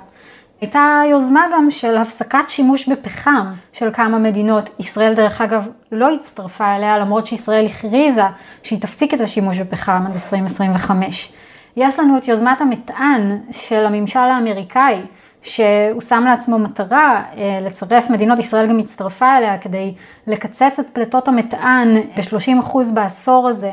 הייתה 0.61 1.01
יוזמה 1.09 1.45
גם 1.53 1.71
של 1.71 1.97
הפסקת 1.97 2.45
שימוש 2.47 2.89
בפחם 2.89 3.53
של 3.73 3.89
כמה 3.93 4.19
מדינות. 4.19 4.69
ישראל 4.79 5.13
דרך 5.13 5.41
אגב 5.41 5.67
לא 5.91 6.13
הצטרפה 6.13 6.75
אליה 6.75 6.97
למרות 6.97 7.25
שישראל 7.25 7.65
הכריזה 7.65 8.23
שהיא 8.63 8.81
תפסיק 8.81 9.13
את 9.13 9.21
השימוש 9.21 9.59
בפחם 9.59 10.03
עד 10.07 10.13
2025. 10.13 11.31
יש 11.77 11.99
לנו 11.99 12.17
את 12.17 12.27
יוזמת 12.27 12.61
המטען 12.61 13.37
של 13.51 13.85
הממשל 13.85 14.19
האמריקאי 14.19 15.01
שהוא 15.43 16.01
שם 16.01 16.23
לעצמו 16.27 16.59
מטרה 16.59 17.23
אה, 17.37 17.59
לצרף 17.61 18.09
מדינות, 18.09 18.39
ישראל 18.39 18.67
גם 18.67 18.79
הצטרפה 18.79 19.37
אליה 19.37 19.57
כדי 19.57 19.93
לקצץ 20.27 20.79
את 20.79 20.89
פליטות 20.93 21.27
המטען 21.27 21.95
ב-30% 22.17 22.77
בעשור 22.93 23.47
הזה, 23.47 23.71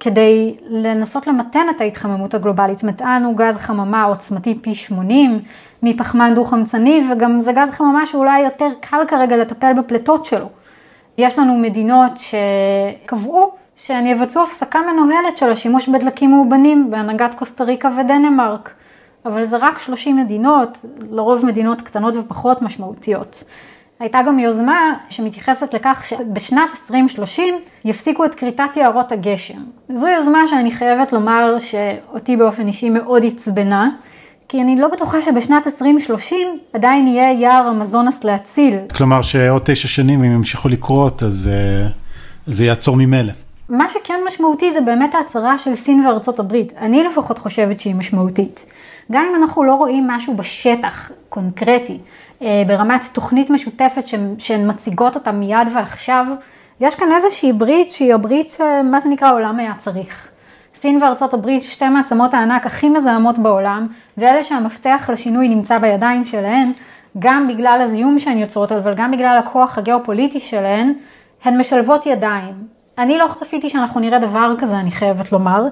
כדי 0.00 0.56
לנסות 0.68 1.26
למתן 1.26 1.66
את 1.76 1.80
ההתחממות 1.80 2.34
הגלובלית. 2.34 2.84
מטען 2.84 3.24
הוא 3.24 3.36
גז 3.36 3.58
חממה 3.58 4.04
עוצמתי 4.04 4.58
פי 4.62 4.74
80 4.74 5.40
מפחמן 5.82 6.34
דו-חמצני, 6.34 7.02
וגם 7.12 7.40
זה 7.40 7.52
גז 7.52 7.70
חממה 7.70 8.06
שאולי 8.06 8.40
יותר 8.40 8.68
קל 8.80 9.04
כרגע 9.08 9.36
לטפל 9.36 9.72
בפליטות 9.72 10.24
שלו. 10.24 10.48
יש 11.18 11.38
לנו 11.38 11.58
מדינות 11.58 12.12
שקבעו 12.16 13.50
שהן 13.76 14.06
יבצעו 14.06 14.42
הפסקה 14.42 14.78
מנוהלת 14.92 15.36
של 15.36 15.50
השימוש 15.50 15.88
בדלקים 15.88 16.30
מאובנים 16.30 16.90
בהנהגת 16.90 17.34
קוסטה 17.34 17.64
ריקה 17.64 17.88
ודנמרק. 18.00 18.70
אבל 19.26 19.44
זה 19.44 19.56
רק 19.56 19.78
30 19.78 20.16
מדינות, 20.16 20.78
לרוב 21.10 21.46
מדינות 21.46 21.82
קטנות 21.82 22.14
ופחות 22.16 22.62
משמעותיות. 22.62 23.44
הייתה 24.00 24.18
גם 24.26 24.38
יוזמה 24.38 24.94
שמתייחסת 25.08 25.74
לכך 25.74 26.04
שבשנת 26.08 26.70
2030 26.82 27.54
יפסיקו 27.84 28.24
את 28.24 28.34
כריתת 28.34 28.76
יערות 28.76 29.12
הגשם. 29.12 29.58
זו 29.92 30.06
יוזמה 30.06 30.38
שאני 30.50 30.70
חייבת 30.72 31.12
לומר 31.12 31.56
שאותי 31.58 32.36
באופן 32.36 32.66
אישי 32.66 32.90
מאוד 32.90 33.24
עצבנה, 33.26 33.90
כי 34.48 34.62
אני 34.62 34.80
לא 34.80 34.88
בטוחה 34.88 35.22
שבשנת 35.22 35.66
2030 35.66 36.48
עדיין 36.72 37.06
יהיה 37.06 37.32
יער 37.32 37.66
המזונס 37.66 38.24
להציל. 38.24 38.74
כלומר 38.96 39.22
שעוד 39.22 39.62
תשע 39.64 39.88
שנים 39.88 40.24
אם 40.24 40.32
ימשיכו 40.32 40.68
לקרות 40.68 41.22
אז 41.22 41.50
uh, 41.52 42.52
זה 42.52 42.64
יעצור 42.64 42.96
ממילא. 42.96 43.32
מה 43.68 43.90
שכן 43.90 44.20
משמעותי 44.26 44.72
זה 44.72 44.80
באמת 44.80 45.14
ההצהרה 45.14 45.58
של 45.58 45.74
סין 45.74 46.06
וארצות 46.06 46.38
הברית. 46.38 46.72
אני 46.80 47.02
לפחות 47.04 47.38
חושבת 47.38 47.80
שהיא 47.80 47.94
משמעותית. 47.94 48.64
גם 49.12 49.24
אם 49.30 49.42
אנחנו 49.42 49.64
לא 49.64 49.74
רואים 49.74 50.08
משהו 50.08 50.34
בשטח 50.34 51.10
קונקרטי, 51.28 51.98
אה, 52.42 52.62
ברמת 52.66 53.04
תוכנית 53.12 53.50
משותפת 53.50 54.08
שהן 54.38 54.70
מציגות 54.70 55.14
אותה 55.14 55.32
מיד 55.32 55.68
ועכשיו, 55.74 56.26
יש 56.80 56.94
כאן 56.94 57.12
איזושהי 57.12 57.52
ברית 57.52 57.90
שהיא 57.90 58.14
הברית 58.14 58.50
שמה 58.50 59.00
שנקרא 59.00 59.28
העולם 59.28 59.58
היה 59.58 59.72
צריך. 59.78 60.28
סין 60.74 61.02
וארצות 61.02 61.34
הברית, 61.34 61.62
שתי 61.62 61.88
מעצמות 61.88 62.34
הענק 62.34 62.66
הכי 62.66 62.88
מזהמות 62.88 63.38
בעולם, 63.38 63.86
ואלה 64.18 64.42
שהמפתח 64.42 65.10
לשינוי 65.12 65.48
נמצא 65.48 65.78
בידיים 65.78 66.24
שלהן, 66.24 66.72
גם 67.18 67.48
בגלל 67.48 67.80
הזיהום 67.84 68.18
שהן 68.18 68.38
יוצרות, 68.38 68.72
אבל 68.72 68.94
גם 68.94 69.10
בגלל 69.10 69.38
הכוח 69.38 69.78
הגיאופוליטי 69.78 70.40
שלהן, 70.40 70.92
הן 71.44 71.60
משלבות 71.60 72.06
ידיים. 72.06 72.54
אני 72.98 73.18
לא 73.18 73.26
צפיתי 73.34 73.68
שאנחנו 73.68 74.00
נראה 74.00 74.18
דבר 74.18 74.54
כזה, 74.58 74.78
אני 74.78 74.90
חייבת 74.90 75.32
לומר, 75.32 75.62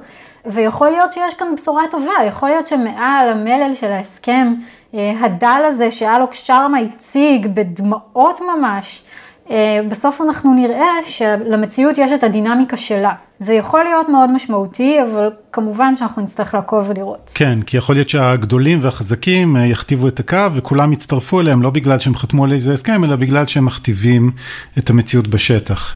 ויכול 0.47 0.91
להיות 0.91 1.13
שיש 1.13 1.35
כאן 1.35 1.47
בשורה 1.57 1.83
טובה, 1.91 2.25
יכול 2.29 2.49
להיות 2.49 2.67
שמעל 2.67 3.29
המלל 3.29 3.75
של 3.75 3.93
ההסכם, 3.93 4.55
אה, 4.95 5.13
הדל 5.21 5.63
הזה 5.67 5.91
שאלוק 5.91 6.35
שרמה 6.35 6.79
הציג 6.79 7.47
בדמעות 7.47 8.41
ממש, 8.41 9.03
אה, 9.51 9.81
בסוף 9.89 10.21
אנחנו 10.21 10.55
נראה 10.55 10.93
שלמציאות 11.07 11.99
יש 11.99 12.13
את 12.13 12.25
הדינמיקה 12.25 12.77
שלה. 12.77 13.13
זה 13.39 13.55
יכול 13.55 13.85
להיות 13.85 14.09
מאוד 14.09 14.31
משמעותי, 14.31 15.03
אבל 15.03 15.31
כמובן 15.53 15.97
שאנחנו 15.97 16.23
נצטרך 16.23 16.55
לעקוב 16.55 16.91
ולראות. 16.91 17.31
כן, 17.35 17.59
כי 17.67 17.77
יכול 17.77 17.95
להיות 17.95 18.09
שהגדולים 18.09 18.79
והחזקים 18.83 19.57
אה, 19.57 19.67
יכתיבו 19.67 20.09
את 20.09 20.21
הקו 20.21 20.55
וכולם 20.55 20.93
יצטרפו 20.93 21.41
אליהם, 21.41 21.63
לא 21.63 21.71
בגלל 21.71 21.99
שהם 21.99 22.15
חתמו 22.15 22.45
על 22.45 22.53
איזה 22.53 22.73
הסכם, 22.73 23.05
אלא 23.05 23.17
בגלל 23.17 23.47
שהם 23.47 23.65
מכתיבים 23.65 24.31
את 24.79 24.91
המציאות 24.91 25.29
בשטח. 25.29 25.95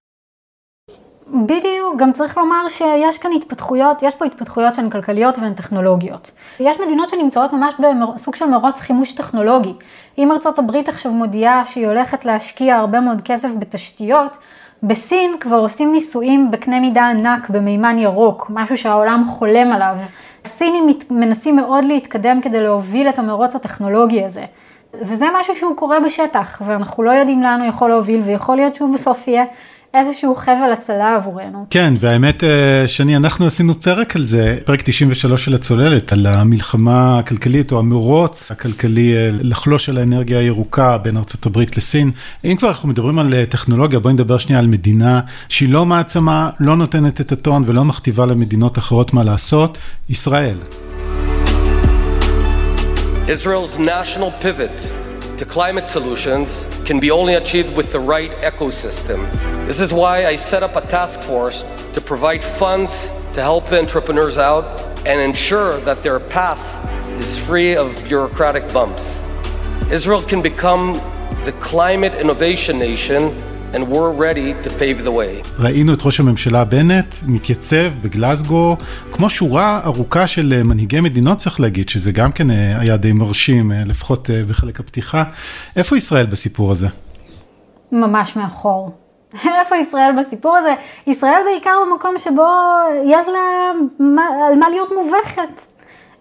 בדיוק, 1.33 1.97
גם 1.97 2.13
צריך 2.13 2.39
לומר 2.39 2.69
שיש 2.69 3.19
כאן 3.19 3.31
התפתחויות, 3.37 4.03
יש 4.03 4.15
פה 4.15 4.25
התפתחויות 4.25 4.75
שהן 4.75 4.91
כלכליות 4.91 5.39
והן 5.39 5.55
טכנולוגיות. 5.55 6.31
יש 6.61 6.81
מדינות 6.81 7.09
שנמצאות 7.09 7.53
ממש 7.53 7.75
בסוג 8.15 8.35
של 8.35 8.47
מרוץ 8.47 8.81
חימוש 8.81 9.13
טכנולוגי. 9.13 9.75
אם 10.19 10.33
ארצות 10.33 10.59
הברית 10.59 10.89
עכשיו 10.89 11.13
מודיעה 11.13 11.65
שהיא 11.65 11.87
הולכת 11.87 12.25
להשקיע 12.25 12.77
הרבה 12.77 13.01
מאוד 13.01 13.21
כסף 13.25 13.49
בתשתיות, 13.59 14.37
בסין 14.83 15.37
כבר 15.41 15.57
עושים 15.57 15.93
ניסויים 15.93 16.51
בקנה 16.51 16.81
מידה 16.81 17.09
ענק 17.09 17.51
במימן 17.51 17.99
ירוק, 17.99 18.51
משהו 18.55 18.77
שהעולם 18.77 19.25
חולם 19.29 19.73
עליו. 19.73 19.97
הסינים 20.45 20.87
מנסים 21.11 21.57
מאוד 21.57 21.85
להתקדם 21.85 22.41
כדי 22.41 22.61
להוביל 22.61 23.09
את 23.09 23.19
המרוץ 23.19 23.55
הטכנולוגי 23.55 24.25
הזה. 24.25 24.45
וזה 24.95 25.27
משהו 25.41 25.57
שהוא 25.57 25.77
קורה 25.77 26.01
בשטח, 26.01 26.63
ואנחנו 26.65 27.03
לא 27.03 27.11
יודעים 27.11 27.43
לאן 27.43 27.61
הוא 27.61 27.69
יכול 27.69 27.91
להוביל, 27.91 28.21
ויכול 28.21 28.57
להיות 28.57 28.77
שהוא 28.77 28.95
בסוף 28.95 29.29
יהיה 29.29 29.45
איזשהו 29.95 30.35
חבל 30.35 30.73
הצלה 30.73 31.17
עבורנו. 31.17 31.67
כן, 31.71 31.95
והאמת 32.01 32.45
אה, 32.45 32.85
שני, 32.87 33.17
אנחנו 33.17 33.47
עשינו 33.47 33.81
פרק 33.81 34.17
על 34.17 34.27
זה, 34.27 34.59
פרק 34.65 34.83
93 34.83 35.45
של 35.45 35.55
הצוללת, 35.55 36.13
על 36.13 36.27
המלחמה 36.27 37.19
הכלכלית 37.19 37.73
או 37.73 37.79
המרוץ 37.79 38.51
הכלכלי 38.51 39.15
אה, 39.15 39.31
לחלוש 39.33 39.89
על 39.89 39.99
האנרגיה 39.99 40.39
הירוקה 40.39 40.99
בין 40.99 41.17
ארה"ב 41.17 41.59
לסין. 41.77 42.11
אם 42.45 42.57
כבר 42.59 42.69
אנחנו 42.69 42.89
מדברים 42.89 43.19
על 43.19 43.35
אה, 43.35 43.47
טכנולוגיה, 43.47 43.99
בואי 43.99 44.15
נדבר 44.15 44.39
שנייה 44.39 44.59
על 44.59 44.67
מדינה 44.67 45.21
שהיא 45.49 45.73
לא 45.73 45.87
מעצמה, 45.87 46.51
לא 46.61 46.77
נותנת 46.77 47.21
את 47.21 47.33
הטון 47.33 47.63
ולא 47.67 47.85
מכתיבה 47.85 48.27
למדינות 48.27 48.79
אחרות 48.79 49.13
מה 49.13 49.25
לעשות, 49.25 49.79
ישראל. 50.09 50.57
Israel's 53.27 53.79
national 53.79 54.45
pivot 54.45 55.00
to 55.41 55.47
climate 55.47 55.89
solutions 55.89 56.69
can 56.85 57.01
be 57.01 57.11
only 57.11 57.33
achieved 57.33 57.75
with 57.75 57.91
the 57.93 57.99
right 57.99 58.31
ecosystem. 58.43 59.19
This 59.67 59.81
is 59.81 59.91
why 59.91 60.27
I 60.27 60.37
set 60.37 60.63
up 60.63 60.77
a 60.77 60.83
task 60.83 61.19
force 61.21 61.65
to 61.95 62.01
provide 62.03 62.45
funds 62.45 63.13
to 63.33 63.41
help 63.41 63.65
the 63.65 63.79
entrepreneurs 63.79 64.37
out 64.37 64.65
and 65.07 65.19
ensure 65.19 65.81
that 65.81 66.03
their 66.03 66.21
path 66.21 66.63
is 67.19 67.39
free 67.43 67.75
of 67.75 67.89
bureaucratic 68.05 68.71
bumps. 68.71 69.27
Israel 69.91 70.21
can 70.21 70.43
become 70.43 70.93
the 71.47 71.57
climate 71.59 72.15
innovation 72.17 72.79
nation 72.79 73.35
and 73.75 73.83
we're 73.89 74.13
ready 74.13 74.55
to 74.65 74.69
pave 74.69 75.05
the 75.05 75.11
way. 75.11 75.49
ראינו 75.59 75.93
את 75.93 76.03
ראש 76.03 76.21
הממשלה 76.21 76.65
בנט 76.65 77.15
מתייצב 77.27 77.95
בגלסגו, 78.03 78.77
כמו 79.13 79.31
שורה 79.31 79.81
ארוכה 79.85 80.27
של 80.27 80.63
מנהיגי 80.65 81.01
מדינות 81.01 81.39
צריך 81.39 81.61
להגיד, 81.61 81.89
שזה 81.89 82.13
גם 82.13 82.33
כן 82.33 82.51
היה 82.51 82.97
די 82.97 83.13
מרשים, 83.13 83.73
לפחות 83.87 84.31
בחלק 84.49 84.81
הפתיחה. 84.81 85.25
איפה 85.77 85.97
ישראל 85.97 86.27
בסיפור 86.27 86.73
הזה? 86.73 86.87
ממש 87.93 88.37
מאחור. 88.37 88.91
איפה 89.61 89.77
ישראל 89.77 90.11
בסיפור 90.19 90.57
הזה? 90.57 90.75
ישראל 91.07 91.41
בעיקר 91.45 91.75
במקום 91.87 92.19
שבו 92.19 92.47
יש 93.07 93.29
לה 93.29 93.71
על 94.49 94.59
מה 94.59 94.69
להיות 94.71 94.89
מובכת. 94.97 95.70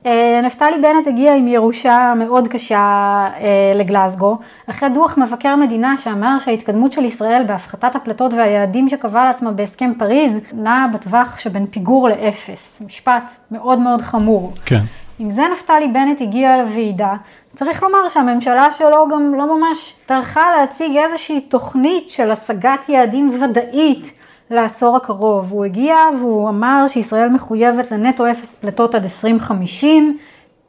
אה, 0.05 0.41
נפתלי 0.43 0.81
בנט 0.81 1.07
הגיע 1.07 1.35
עם 1.35 1.47
ירושה 1.47 2.13
מאוד 2.15 2.47
קשה 2.47 2.77
אה, 2.77 3.73
לגלזגו, 3.75 4.37
אחרי 4.69 4.89
דוח 4.89 5.17
מבקר 5.17 5.55
מדינה 5.55 5.97
שאמר 5.97 6.39
שההתקדמות 6.39 6.93
של 6.93 7.05
ישראל 7.05 7.43
בהפחתת 7.47 7.95
הפלטות 7.95 8.33
והיעדים 8.33 8.89
שקבע 8.89 9.23
לעצמה 9.23 9.51
בהסכם 9.51 9.91
פריז 9.99 10.39
נעה 10.53 10.87
בטווח 10.93 11.39
שבין 11.39 11.65
פיגור 11.65 12.09
לאפס. 12.09 12.81
משפט 12.85 13.31
מאוד 13.51 13.79
מאוד 13.79 14.01
חמור. 14.01 14.53
כן. 14.65 14.81
עם 15.19 15.29
זה 15.29 15.41
נפתלי 15.53 15.87
בנט 15.87 16.21
הגיע 16.21 16.57
לוועידה, 16.57 17.13
צריך 17.55 17.83
לומר 17.83 18.09
שהממשלה 18.09 18.71
שלו 18.71 19.07
גם 19.11 19.35
לא 19.35 19.57
ממש 19.57 19.95
טרחה 20.05 20.41
להציג 20.57 20.97
איזושהי 20.97 21.41
תוכנית 21.41 22.09
של 22.09 22.31
השגת 22.31 22.89
יעדים 22.89 23.41
ודאית 23.41 24.13
לעשור 24.51 24.95
הקרוב. 24.95 25.51
הוא 25.51 25.65
הגיע 25.65 25.95
והוא 26.19 26.49
אמר 26.49 26.85
שישראל 26.87 27.29
מחויבת 27.29 27.91
לנטו 27.91 28.31
אפס 28.31 28.55
פליטות 28.55 28.95
עד 28.95 29.03
2050. 29.03 30.17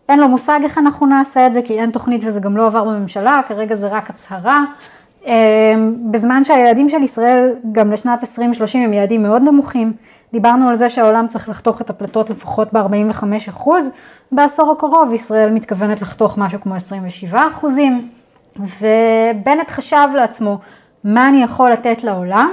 אין 0.09 0.21
לו 0.21 0.29
מושג 0.29 0.61
איך 0.63 0.79
אנחנו 0.79 1.07
נעשה 1.07 1.47
את 1.47 1.53
זה, 1.53 1.63
כי 1.63 1.81
אין 1.81 1.91
תוכנית 1.91 2.23
וזה 2.27 2.41
גם 2.41 2.57
לא 2.57 2.67
עבר 2.67 2.85
בממשלה, 2.85 3.41
כרגע 3.49 3.75
זה 3.75 3.89
רק 3.89 4.11
הצהרה. 4.11 4.65
בזמן 6.11 6.45
שהיעדים 6.45 6.89
של 6.89 7.03
ישראל 7.03 7.55
גם 7.73 7.93
לשנת 7.93 8.23
2030 8.23 8.85
הם 8.85 8.93
יעדים 8.93 9.23
מאוד 9.23 9.43
נמוכים. 9.43 9.93
דיברנו 10.33 10.69
על 10.69 10.75
זה 10.75 10.89
שהעולם 10.89 11.27
צריך 11.27 11.49
לחתוך 11.49 11.81
את 11.81 11.91
הפליטות 11.91 12.31
לפחות 12.31 12.73
ב-45%, 12.73 13.71
בעשור 14.33 14.73
הקרוב 14.73 15.13
ישראל 15.13 15.51
מתכוונת 15.51 16.03
לחתוך 16.03 16.39
משהו 16.39 16.61
כמו 16.61 16.75
27%, 17.33 17.37
ובנט 18.57 19.71
חשב 19.71 20.09
לעצמו, 20.15 20.59
מה 21.05 21.29
אני 21.29 21.43
יכול 21.43 21.71
לתת 21.71 22.05
לעולם? 22.05 22.51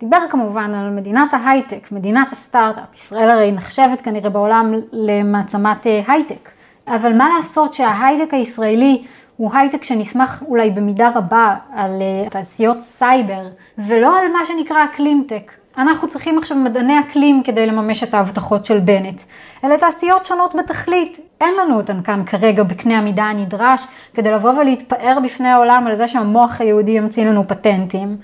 דיבר 0.00 0.18
כמובן 0.30 0.74
על 0.74 0.90
מדינת 0.90 1.34
ההייטק, 1.34 1.92
מדינת 1.92 2.32
הסטארט-אפ, 2.32 2.94
ישראל 2.94 3.30
הרי 3.30 3.52
נחשבת 3.52 4.00
כנראה 4.00 4.30
בעולם 4.30 4.74
למעצמת 4.92 5.86
אה, 5.86 6.02
הייטק, 6.06 6.48
אבל 6.88 7.12
מה 7.12 7.28
לעשות 7.36 7.74
שההייטק 7.74 8.34
הישראלי 8.34 9.04
הוא 9.36 9.50
הייטק 9.54 9.84
שנסמך 9.84 10.42
אולי 10.48 10.70
במידה 10.70 11.10
רבה 11.14 11.54
על 11.74 11.90
אה, 12.00 12.30
תעשיות 12.30 12.80
סייבר, 12.80 13.48
ולא 13.78 14.18
על 14.18 14.32
מה 14.32 14.38
שנקרא 14.44 14.84
climate 14.84 15.24
tech. 15.24 15.52
אנחנו 15.78 16.08
צריכים 16.08 16.38
עכשיו 16.38 16.56
מדעני 16.56 17.00
אקלים 17.00 17.42
כדי 17.42 17.66
לממש 17.66 18.02
את 18.02 18.14
ההבטחות 18.14 18.66
של 18.66 18.78
בנט. 18.78 19.22
אלה 19.64 19.78
תעשיות 19.78 20.26
שונות 20.26 20.54
בתכלית, 20.54 21.20
אין 21.40 21.54
לנו 21.60 21.76
אותן 21.76 22.02
כאן 22.02 22.24
כרגע 22.26 22.62
בקנה 22.62 22.98
המידה 22.98 23.24
הנדרש 23.24 23.86
כדי 24.14 24.30
לבוא 24.30 24.50
ולהתפאר 24.50 25.18
בפני 25.24 25.48
העולם 25.48 25.86
על 25.86 25.94
זה 25.94 26.08
שהמוח 26.08 26.60
היהודי 26.60 26.90
ימציא 26.90 27.26
לנו 27.26 27.48
פטנטים. 27.48 28.16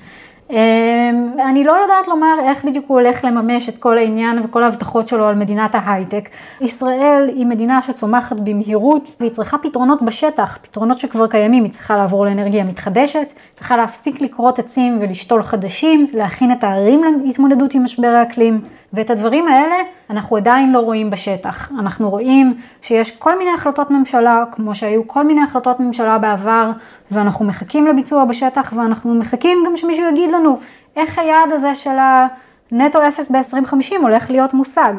אמ, 0.51 0.57
אני 1.51 1.65
לא 1.65 1.73
יודעת 1.73 2.09
לומר 2.09 2.35
איך 2.49 2.65
בדיוק 2.65 2.85
הוא 2.89 3.01
הולך 3.01 3.25
לממש 3.25 3.69
את 3.69 3.79
כל 3.79 3.99
העניין 3.99 4.39
וכל 4.45 4.63
ההבטחות 4.63 5.09
שלו 5.09 5.27
על 5.27 5.35
מדינת 5.35 5.75
ההייטק. 5.75 6.29
ישראל 6.61 7.31
היא 7.35 7.47
מדינה 7.47 7.83
שצומחת 7.83 8.37
במהירות 8.41 9.17
והיא 9.21 9.31
צריכה 9.31 9.59
פתרונות 9.59 10.03
בשטח, 10.03 10.59
פתרונות 10.63 10.99
שכבר 10.99 11.27
קיימים, 11.27 11.65
היא 11.65 11.73
צריכה 11.73 11.97
לעבור 11.97 12.25
לאנרגיה 12.27 12.65
מתחדשת, 12.65 13.33
צריכה 13.55 13.77
להפסיק 13.77 14.21
לכרות 14.21 14.59
עצים 14.59 14.99
ולשתול 15.01 15.43
חדשים, 15.43 16.07
להכין 16.13 16.53
את 16.53 16.65
הערים 16.65 17.01
להתמודדות 17.25 17.75
עם 17.75 17.85
משבר 17.85 18.09
האקלים. 18.09 18.61
ואת 18.95 19.11
הדברים 19.11 19.49
האלה 19.49 19.77
אנחנו 20.11 20.37
עדיין 20.37 20.73
לא 20.73 20.79
רואים 20.79 21.11
בשטח. 21.11 21.73
אנחנו 21.79 22.11
רואים 22.11 22.55
שיש 22.83 23.17
כל 23.17 23.39
מיני 23.39 23.51
החלטות 23.51 23.91
ממשלה, 23.91 24.45
כמו 24.53 24.75
שהיו 24.75 25.09
כל 25.09 25.25
מיני 25.25 25.43
החלטות 25.43 25.81
ממשלה 25.81 26.19
בעבר, 26.19 26.71
ואנחנו 27.11 27.45
מחכים 27.45 27.87
לביצוע 27.87 28.25
בשטח, 28.25 28.73
ואנחנו 28.77 29.15
מחכים 29.15 29.59
גם 29.67 29.77
שמישהו 29.77 30.09
יגיד 30.09 30.31
לנו 30.31 30.59
איך 30.97 31.19
היעד 31.19 31.53
הזה 31.53 31.75
של 31.75 31.97
הנטו 32.71 33.09
אפס 33.09 33.31
ב-2050 33.31 33.95
הולך 34.01 34.31
להיות 34.31 34.55
מושג. 34.55 34.93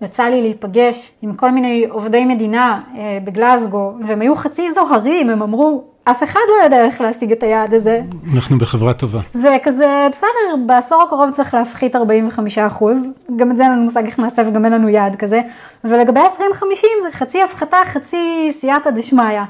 יצא 0.00 0.22
לי 0.22 0.40
להיפגש 0.40 1.12
עם 1.22 1.34
כל 1.34 1.50
מיני 1.50 1.86
עובדי 1.90 2.24
מדינה 2.24 2.80
אה, 2.96 3.18
בגלזגו, 3.24 3.92
והם 4.00 4.20
היו 4.20 4.36
חצי 4.36 4.72
זוהרים, 4.72 5.30
הם 5.30 5.42
אמרו, 5.42 5.84
אף 6.04 6.22
אחד 6.22 6.40
לא 6.48 6.64
יודע 6.64 6.84
איך 6.84 7.00
להשיג 7.00 7.32
את 7.32 7.42
היעד 7.42 7.74
הזה. 7.74 8.00
אנחנו 8.34 8.58
בחברה 8.58 8.92
טובה. 8.92 9.20
זה 9.32 9.56
כזה, 9.62 10.06
בסדר, 10.12 10.56
בעשור 10.66 11.02
הקרוב 11.02 11.30
צריך 11.30 11.54
להפחית 11.54 11.96
45 11.96 12.58
אחוז, 12.58 13.02
גם 13.36 13.50
את 13.50 13.56
זה 13.56 13.62
אין 13.62 13.72
לנו 13.72 13.82
מושג 13.82 14.06
איך 14.06 14.18
נעשה 14.18 14.42
וגם 14.46 14.64
אין 14.64 14.72
לנו 14.72 14.88
יעד 14.88 15.16
כזה, 15.16 15.40
ולגבי 15.84 16.20
2050 16.20 16.90
זה 17.02 17.08
חצי 17.12 17.42
הפחתה, 17.42 17.76
חצי 17.84 18.48
סייעתא 18.52 18.90
דשמיא. 18.90 19.40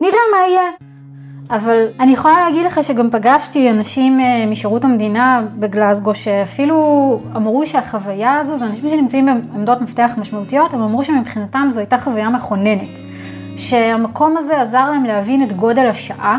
נראה 0.00 0.18
מה 0.32 0.48
יהיה. 0.48 0.70
אבל 1.50 1.86
אני 2.00 2.12
יכולה 2.12 2.34
להגיד 2.44 2.66
לך 2.66 2.84
שגם 2.84 3.10
פגשתי 3.10 3.70
אנשים 3.70 4.20
אה, 4.20 4.46
משירות 4.46 4.84
המדינה 4.84 5.42
בגלסגו 5.58 6.14
שאפילו 6.14 7.20
אמרו 7.36 7.66
שהחוויה 7.66 8.38
הזו, 8.38 8.56
זה 8.56 8.64
אנשים 8.64 8.90
שנמצאים 8.90 9.26
בעמדות 9.26 9.80
מפתח 9.80 10.10
משמעותיות, 10.16 10.74
הם 10.74 10.82
אמרו 10.82 11.04
שמבחינתם 11.04 11.66
זו 11.70 11.80
הייתה 11.80 11.98
חוויה 11.98 12.30
מכוננת. 12.30 12.98
שהמקום 13.56 14.36
הזה 14.36 14.60
עזר 14.60 14.90
להם 14.90 15.04
להבין 15.04 15.42
את 15.42 15.52
גודל 15.52 15.86
השעה, 15.86 16.38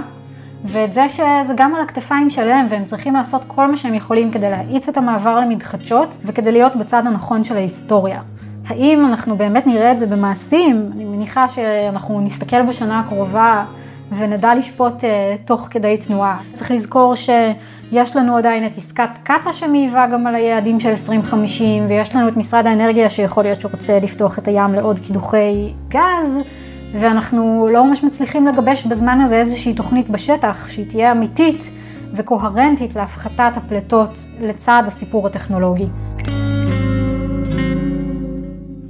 ואת 0.63 0.93
זה 0.93 1.09
שזה 1.09 1.53
גם 1.55 1.75
על 1.75 1.81
הכתפיים 1.81 2.29
שלהם, 2.29 2.67
והם 2.69 2.85
צריכים 2.85 3.13
לעשות 3.13 3.43
כל 3.47 3.71
מה 3.71 3.77
שהם 3.77 3.93
יכולים 3.93 4.31
כדי 4.31 4.49
להאיץ 4.49 4.89
את 4.89 4.97
המעבר 4.97 5.39
למתחדשות, 5.39 6.17
וכדי 6.25 6.51
להיות 6.51 6.75
בצד 6.75 7.07
הנכון 7.07 7.43
של 7.43 7.55
ההיסטוריה. 7.55 8.21
האם 8.67 9.05
אנחנו 9.05 9.37
באמת 9.37 9.67
נראה 9.67 9.91
את 9.91 9.99
זה 9.99 10.07
במעשים? 10.07 10.89
אני 10.95 11.05
מניחה 11.05 11.49
שאנחנו 11.49 12.21
נסתכל 12.21 12.61
בשנה 12.61 12.99
הקרובה 12.99 13.65
ונדע 14.17 14.55
לשפוט 14.55 14.93
uh, 15.03 15.07
תוך 15.45 15.67
כדי 15.71 15.97
תנועה. 15.97 16.37
צריך 16.53 16.71
לזכור 16.71 17.15
שיש 17.15 18.15
לנו 18.15 18.37
עדיין 18.37 18.65
את 18.65 18.77
עסקת 18.77 19.09
קצ"א 19.23 19.51
שמעיבה 19.51 20.07
גם 20.07 20.27
על 20.27 20.35
היעדים 20.35 20.79
של 20.79 20.89
2050, 20.89 21.85
ויש 21.87 22.15
לנו 22.15 22.27
את 22.27 22.37
משרד 22.37 22.67
האנרגיה 22.67 23.09
שיכול 23.09 23.43
להיות 23.43 23.61
שרוצה 23.61 23.99
לפתוח 23.99 24.39
את 24.39 24.47
הים 24.47 24.73
לעוד 24.73 24.99
קידוחי 24.99 25.73
גז. 25.89 26.39
ואנחנו 26.99 27.67
לא 27.71 27.85
ממש 27.85 28.03
מצליחים 28.03 28.47
לגבש 28.47 28.85
בזמן 28.85 29.21
הזה 29.21 29.35
איזושהי 29.35 29.73
תוכנית 29.73 30.09
בשטח 30.09 30.67
שהיא 30.69 30.89
תהיה 30.89 31.11
אמיתית 31.11 31.71
וקוהרנטית 32.13 32.95
להפחתת 32.95 33.51
הפליטות 33.55 34.19
לצד 34.39 34.83
הסיפור 34.87 35.27
הטכנולוגי. 35.27 35.87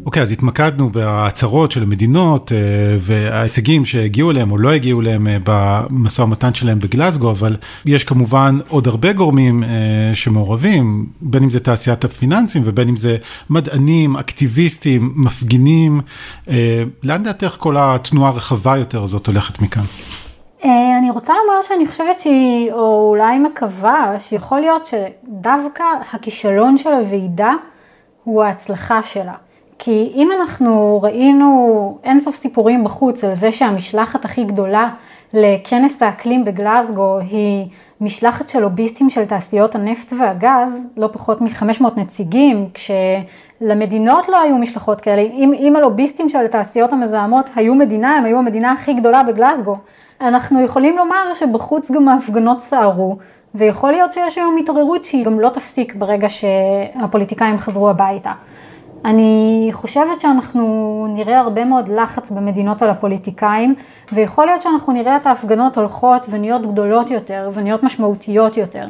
אוקיי, 0.05 0.19
okay, 0.19 0.23
אז 0.23 0.31
התמקדנו 0.31 0.89
בהצהרות 0.89 1.71
של 1.71 1.83
המדינות 1.83 2.51
אה, 2.51 2.57
וההישגים 2.99 3.85
שהגיעו 3.85 4.31
אליהם 4.31 4.51
או 4.51 4.57
לא 4.57 4.71
הגיעו 4.71 5.01
אליהם 5.01 5.27
אה, 5.27 5.37
במשא 5.43 6.21
ומתן 6.21 6.53
שלהם 6.53 6.79
בגלסגו, 6.79 7.31
אבל 7.31 7.55
יש 7.85 8.03
כמובן 8.03 8.59
עוד 8.69 8.87
הרבה 8.87 9.13
גורמים 9.13 9.63
אה, 9.63 9.69
שמעורבים, 10.13 11.05
בין 11.21 11.43
אם 11.43 11.49
זה 11.49 11.59
תעשיית 11.59 12.03
הפיננסים 12.03 12.61
ובין 12.65 12.89
אם 12.89 12.95
זה 12.95 13.17
מדענים, 13.49 14.17
אקטיביסטים, 14.17 15.13
מפגינים. 15.15 16.01
לאן 17.03 17.23
דעתך 17.23 17.55
כל 17.59 17.75
התנועה 17.79 18.29
הרחבה 18.29 18.77
יותר 18.77 19.03
הזאת 19.03 19.27
הולכת 19.27 19.61
מכאן? 19.61 19.83
אני 20.99 21.11
רוצה 21.11 21.33
לומר 21.33 21.61
שאני 21.61 21.87
חושבת 21.87 22.19
שהיא, 22.19 22.71
או 22.71 23.09
אולי 23.09 23.39
מקווה, 23.39 24.15
שיכול 24.19 24.59
להיות 24.59 24.87
שדווקא 24.87 25.83
הכישלון 26.13 26.77
של 26.77 26.89
הוועידה 26.89 27.51
הוא 28.23 28.43
ההצלחה 28.43 29.03
שלה. 29.03 29.33
כי 29.77 30.11
אם 30.15 30.29
אנחנו 30.39 30.99
ראינו 31.03 31.97
אינסוף 32.03 32.35
סיפורים 32.35 32.83
בחוץ 32.83 33.23
על 33.23 33.33
זה 33.33 33.51
שהמשלחת 33.51 34.25
הכי 34.25 34.43
גדולה 34.43 34.89
לכנס 35.33 36.03
האקלים 36.03 36.45
בגלאזגו 36.45 37.17
היא 37.19 37.65
משלחת 38.01 38.49
של 38.49 38.59
לוביסטים 38.59 39.09
של 39.09 39.25
תעשיות 39.25 39.75
הנפט 39.75 40.13
והגז, 40.19 40.81
לא 40.97 41.09
פחות 41.11 41.41
מ-500 41.41 41.83
נציגים, 41.95 42.69
כשלמדינות 42.73 44.29
לא 44.29 44.41
היו 44.41 44.57
משלחות 44.57 45.01
כאלה, 45.01 45.21
אם, 45.21 45.53
אם 45.59 45.75
הלוביסטים 45.75 46.29
של 46.29 46.45
התעשיות 46.45 46.93
המזהמות 46.93 47.49
היו 47.55 47.75
מדינה, 47.75 48.17
הם 48.17 48.25
היו 48.25 48.37
המדינה 48.37 48.71
הכי 48.71 48.93
גדולה 48.93 49.23
בגלאזגו. 49.23 49.77
אנחנו 50.21 50.61
יכולים 50.61 50.97
לומר 50.97 51.33
שבחוץ 51.33 51.91
גם 51.91 52.07
ההפגנות 52.07 52.61
סערו, 52.61 53.17
ויכול 53.55 53.91
להיות 53.91 54.13
שיש 54.13 54.37
היום 54.37 54.57
התעוררות 54.57 55.05
שהיא 55.05 55.25
גם 55.25 55.39
לא 55.39 55.49
תפסיק 55.49 55.95
ברגע 55.95 56.29
שהפוליטיקאים 56.29 57.57
חזרו 57.57 57.89
הביתה. 57.89 58.31
אני 59.05 59.69
חושבת 59.71 60.21
שאנחנו 60.21 61.05
נראה 61.09 61.39
הרבה 61.39 61.65
מאוד 61.65 61.87
לחץ 61.87 62.31
במדינות 62.31 62.81
על 62.81 62.89
הפוליטיקאים, 62.89 63.75
ויכול 64.13 64.45
להיות 64.45 64.61
שאנחנו 64.61 64.93
נראה 64.93 65.17
את 65.17 65.25
ההפגנות 65.25 65.77
הולכות 65.77 66.25
ונהיות 66.29 66.61
גדולות 66.65 67.11
יותר 67.11 67.49
ונהיות 67.53 67.83
משמעותיות 67.83 68.57
יותר. 68.57 68.85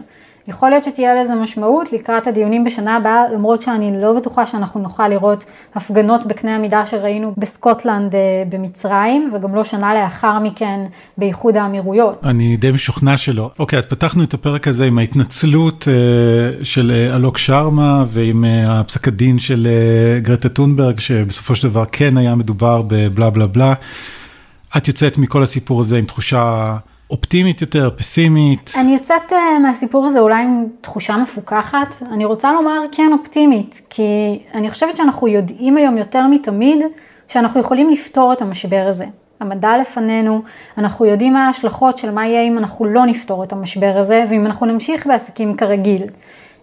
יכול 0.47 0.69
להיות 0.69 0.83
שתהיה 0.83 1.21
לזה 1.21 1.35
משמעות 1.35 1.93
לקראת 1.93 2.27
הדיונים 2.27 2.63
בשנה 2.63 2.95
הבאה, 2.95 3.23
למרות 3.33 3.61
שאני 3.61 4.01
לא 4.01 4.13
בטוחה 4.13 4.45
שאנחנו 4.45 4.79
נוכל 4.79 5.07
לראות 5.07 5.45
הפגנות 5.75 6.25
בקנה 6.25 6.55
המידה 6.55 6.85
שראינו 6.85 7.33
בסקוטלנד 7.37 8.15
אה, 8.15 8.43
במצרים, 8.49 9.31
וגם 9.33 9.55
לא 9.55 9.63
שנה 9.63 9.93
לאחר 9.93 10.39
מכן 10.39 10.79
באיחוד 11.17 11.57
האמירויות. 11.57 12.19
אני 12.23 12.57
די 12.57 12.71
משוכנע 12.71 13.17
שלא. 13.17 13.51
אוקיי, 13.59 13.79
אז 13.79 13.85
פתחנו 13.85 14.23
את 14.23 14.33
הפרק 14.33 14.67
הזה 14.67 14.85
עם 14.85 14.97
ההתנצלות 14.97 15.87
אה, 15.87 16.65
של 16.65 16.91
אה, 16.91 17.15
אלוק 17.15 17.37
שרמה 17.37 18.05
ועם 18.07 18.45
הפסק 18.67 19.07
הדין 19.07 19.39
של 19.39 19.67
גרטה 20.21 20.49
טונברג, 20.49 20.99
שבסופו 20.99 21.55
של 21.55 21.67
דבר 21.69 21.83
כן 21.91 22.17
היה 22.17 22.35
מדובר 22.35 22.81
בבלה 22.87 23.29
בלה 23.29 23.47
בלה. 23.47 23.73
את 24.77 24.87
יוצאת 24.87 25.17
מכל 25.17 25.43
הסיפור 25.43 25.79
הזה 25.79 25.97
עם 25.97 26.05
תחושה... 26.05 26.77
אופטימית 27.09 27.61
יותר, 27.61 27.89
פסימית? 27.97 28.71
אני 28.79 28.93
יוצאת 28.93 29.31
uh, 29.31 29.59
מהסיפור 29.61 30.05
הזה 30.05 30.19
אולי 30.19 30.43
עם 30.43 30.65
תחושה 30.81 31.17
מפוקחת. 31.17 31.95
אני 32.11 32.25
רוצה 32.25 32.53
לומר 32.53 32.81
כן 32.91 33.11
אופטימית, 33.19 33.81
כי 33.89 34.03
אני 34.53 34.71
חושבת 34.71 34.95
שאנחנו 34.95 35.27
יודעים 35.27 35.77
היום 35.77 35.97
יותר 35.97 36.27
מתמיד 36.27 36.79
שאנחנו 37.27 37.59
יכולים 37.59 37.89
לפתור 37.89 38.33
את 38.33 38.41
המשבר 38.41 38.85
הזה. 38.89 39.05
המדע 39.39 39.77
לפנינו, 39.81 40.41
אנחנו 40.77 41.05
יודעים 41.05 41.33
מה 41.33 41.47
ההשלכות 41.47 41.97
של 41.97 42.11
מה 42.11 42.27
יהיה 42.27 42.41
אם 42.41 42.57
אנחנו 42.57 42.85
לא 42.85 43.05
נפתור 43.05 43.43
את 43.43 43.51
המשבר 43.51 43.95
הזה, 43.99 44.25
ואם 44.29 44.45
אנחנו 44.45 44.65
נמשיך 44.65 45.07
בעסקים 45.07 45.57
כרגיל. 45.57 46.03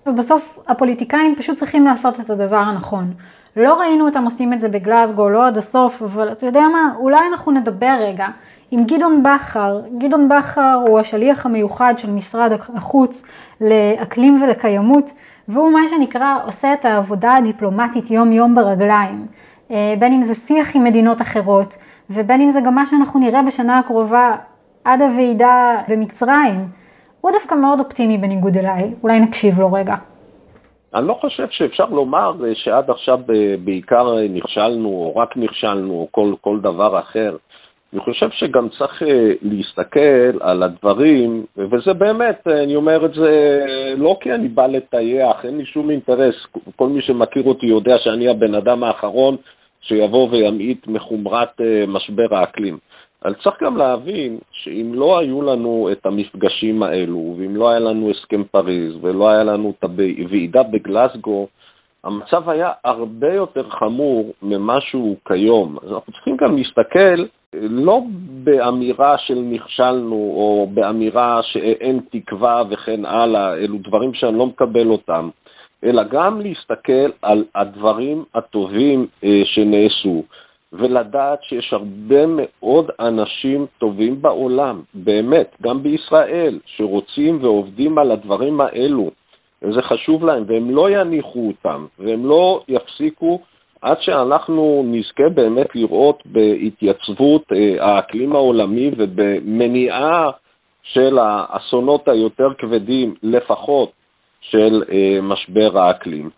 ובסוף 0.07 0.59
הפוליטיקאים 0.69 1.35
פשוט 1.37 1.59
צריכים 1.59 1.87
לעשות 1.87 2.21
את 2.21 2.31
הדבר 2.31 2.57
הנכון. 2.57 3.13
לא 3.57 3.81
ראינו 3.81 4.07
אותם 4.07 4.25
עושים 4.25 4.53
את 4.53 4.61
זה 4.61 4.69
בגלסגו, 4.69 5.29
לא 5.29 5.47
עד 5.47 5.59
הסוף, 5.59 6.03
אבל 6.03 6.33
אתה 6.33 6.47
יודע 6.47 6.61
מה, 6.61 6.95
אולי 6.99 7.21
אנחנו 7.33 7.53
נדבר 7.53 7.97
רגע 8.01 8.27
עם 8.75 8.85
גדעון 8.85 9.23
בכר. 9.23 9.81
גדעון 9.99 10.29
בכר 10.29 10.81
הוא 10.87 11.01
השליח 11.01 11.47
המיוחד 11.47 11.95
של 11.97 12.11
משרד 12.11 12.53
החוץ 12.53 13.29
לאקלים 13.61 14.43
ולקיימות, 14.43 15.11
והוא 15.49 15.73
מה 15.73 15.81
שנקרא 15.87 16.37
עושה 16.47 16.73
את 16.73 16.85
העבודה 16.85 17.35
הדיפלומטית 17.35 18.11
יום 18.11 18.33
יום 18.33 18.55
ברגליים. 18.55 19.27
אה, 19.71 19.95
בין 19.99 20.13
אם 20.13 20.23
זה 20.23 20.35
שיח 20.35 20.77
עם 20.77 20.85
מדינות 20.85 21.21
אחרות, 21.21 21.75
ובין 22.11 22.41
אם 22.41 22.51
זה 22.51 22.61
גם 22.67 22.75
מה 22.75 22.87
שאנחנו 22.87 23.21
נראה 23.21 23.43
בשנה 23.43 23.79
הקרובה 23.79 24.37
עד 24.85 25.03
הוועידה 25.03 25.77
במצרים. 25.89 26.69
הוא 27.21 27.31
דווקא 27.33 27.55
מאוד 27.55 27.81
אופטימי 27.81 28.19
בניגוד 28.19 28.57
אליי, 28.57 28.95
אולי 29.03 29.21
נקשיב 29.21 29.61
לו 29.61 29.73
רגע. 29.73 29.95
אני 30.95 31.07
לא 31.07 31.15
חושב 31.15 31.47
שאפשר 31.51 31.85
לומר 31.85 32.33
שעד 32.55 32.91
עכשיו 32.91 33.19
בעיקר 33.65 34.07
נכשלנו, 34.31 34.89
או 34.89 35.17
רק 35.17 35.37
נכשלנו, 35.37 35.93
או 35.93 36.09
כל, 36.11 36.35
כל 36.41 36.61
דבר 36.61 36.99
אחר. 36.99 37.37
אני 37.93 38.01
חושב 38.01 38.31
שגם 38.31 38.69
צריך 38.69 39.03
אה, 39.03 39.33
להסתכל 39.43 40.41
על 40.41 40.63
הדברים, 40.63 41.45
וזה 41.57 41.93
באמת, 41.93 42.47
אני 42.47 42.77
אומר 42.77 43.07
את 43.07 43.15
זה 43.15 43.65
לא 43.97 44.17
כי 44.21 44.33
אני 44.33 44.49
בא 44.49 44.67
לטייח, 44.67 45.45
אין 45.45 45.59
לי 45.59 45.67
שום 45.67 45.91
אינטרס. 45.91 46.35
כל 46.77 46.89
מי 46.89 47.03
שמכיר 47.03 47.43
אותי 47.45 47.67
יודע 47.67 47.99
שאני 47.99 48.29
הבן 48.29 48.55
אדם 48.55 48.85
האחרון 48.85 49.37
שיבוא 49.81 50.29
וימעיט 50.31 50.87
מחומרת 50.87 51.61
אה, 51.61 51.85
משבר 51.89 52.35
האקלים. 52.37 52.79
אבל 53.25 53.35
צריך 53.35 53.63
גם 53.63 53.77
להבין 53.77 54.39
שאם 54.53 54.93
לא 54.95 55.19
היו 55.19 55.43
לנו 55.43 55.89
את 55.93 56.07
המפגשים 56.07 56.83
האלו, 56.83 57.35
ואם 57.39 57.57
לא 57.57 57.71
היה 57.71 57.79
לנו 57.79 58.11
הסכם 58.11 58.45
פריז, 58.45 58.95
ולא 59.01 59.29
היה 59.31 59.45
לנו 59.45 59.73
את 59.79 59.85
הוועידה 59.85 60.63
בגלסגו, 60.63 61.49
המצב 62.05 62.49
היה 62.49 62.71
הרבה 62.85 63.35
יותר 63.35 63.71
חמור 63.71 64.33
ממה 64.43 64.81
שהוא 64.81 65.17
כיום. 65.29 65.77
אז 65.83 65.93
אנחנו 65.93 66.13
צריכים 66.13 66.37
גם 66.37 66.57
להסתכל 66.57 67.25
לא 67.55 68.01
באמירה 68.45 69.19
של 69.19 69.39
נכשלנו, 69.39 70.15
או 70.15 70.69
באמירה 70.75 71.41
שאין 71.43 72.01
תקווה 72.11 72.63
וכן 72.71 73.05
הלאה, 73.05 73.55
אלו 73.55 73.79
דברים 73.79 74.15
שאני 74.15 74.39
לא 74.39 74.47
מקבל 74.47 74.87
אותם, 74.87 75.29
אלא 75.85 76.03
גם 76.05 76.41
להסתכל 76.41 77.11
על 77.23 77.45
הדברים 77.55 78.25
הטובים 78.35 79.07
אה, 79.25 79.43
שנעשו. 79.45 80.23
ולדעת 80.73 81.39
שיש 81.43 81.73
הרבה 81.73 82.27
מאוד 82.29 82.91
אנשים 83.01 83.67
טובים 83.79 84.23
בעולם, 84.23 84.81
באמת, 84.95 85.57
גם 85.63 85.83
בישראל, 85.83 86.59
שרוצים 86.67 87.39
ועובדים 87.45 87.99
על 87.99 88.11
הדברים 88.11 88.61
האלו, 88.61 89.11
וזה 89.63 89.83
חשוב 89.83 90.25
להם, 90.25 90.45
והם 90.47 90.71
לא 90.71 90.91
יניחו 90.91 91.47
אותם, 91.47 91.87
והם 91.99 92.27
לא 92.27 92.63
יפסיקו 92.69 93.41
עד 93.83 93.97
שאנחנו 94.01 94.85
נזכה 94.87 95.29
באמת 95.35 95.75
לראות 95.75 96.23
בהתייצבות 96.27 97.43
אה, 97.53 97.87
האקלים 97.87 98.33
העולמי 98.37 98.91
ובמניעה 98.97 100.31
של 100.83 101.19
האסונות 101.19 102.09
היותר 102.09 102.49
כבדים, 102.59 103.15
לפחות 103.23 103.93
של 104.41 104.83
אה, 104.93 105.19
משבר 105.23 105.79
האקלים. 105.79 106.31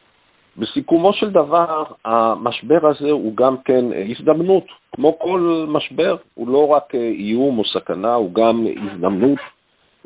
בסיכומו 0.56 1.12
של 1.12 1.30
דבר, 1.30 1.84
המשבר 2.04 2.88
הזה 2.88 3.10
הוא 3.10 3.36
גם 3.36 3.56
כן 3.64 3.84
הזדמנות. 4.10 4.64
כמו 4.96 5.18
כל 5.18 5.66
משבר, 5.68 6.16
הוא 6.34 6.48
לא 6.48 6.68
רק 6.68 6.94
איום 6.94 7.58
או 7.58 7.64
סכנה, 7.64 8.14
הוא 8.14 8.34
גם 8.34 8.66
הזדמנות. 8.82 9.38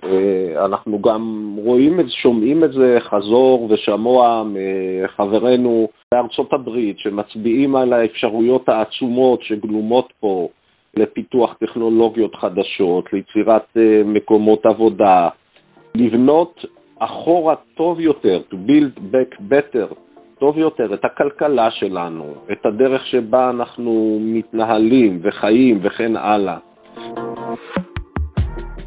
אה, 0.05 0.65
אנחנו 0.65 1.03
גם 1.03 1.55
רואים 1.59 2.01
שומעים 2.23 2.65
את 2.65 2.73
זה 2.73 2.99
חזור 3.01 3.69
ושמוע 3.71 4.45
מחברינו 4.47 5.89
בארצות 6.15 6.53
הברית, 6.53 6.99
שמצביעים 6.99 7.77
על 7.77 7.93
האפשרויות 7.93 8.69
העצומות 8.69 9.43
שגלומות 9.43 10.13
פה 10.21 10.49
לפיתוח 10.95 11.55
טכנולוגיות 11.61 12.35
חדשות, 12.35 13.13
ליצירת 13.13 13.67
אה, 13.77 14.03
מקומות 14.05 14.67
עבודה, 14.67 15.29
לבנות 15.95 16.65
אחורה 16.99 17.55
טוב 17.77 18.01
יותר, 18.01 18.41
to 18.51 18.55
build 18.55 18.99
back 18.99 19.41
better, 19.51 19.95
טוב 20.39 20.59
יותר 20.59 20.95
את 20.95 21.05
הכלכלה 21.05 21.71
שלנו, 21.71 22.35
את 22.53 22.67
הדרך 22.67 23.07
שבה 23.07 23.51
אנחנו 23.51 24.19
מתנהלים 24.21 25.21
וחיים 25.23 25.79
וכן 25.83 26.17
הלאה. 26.17 26.59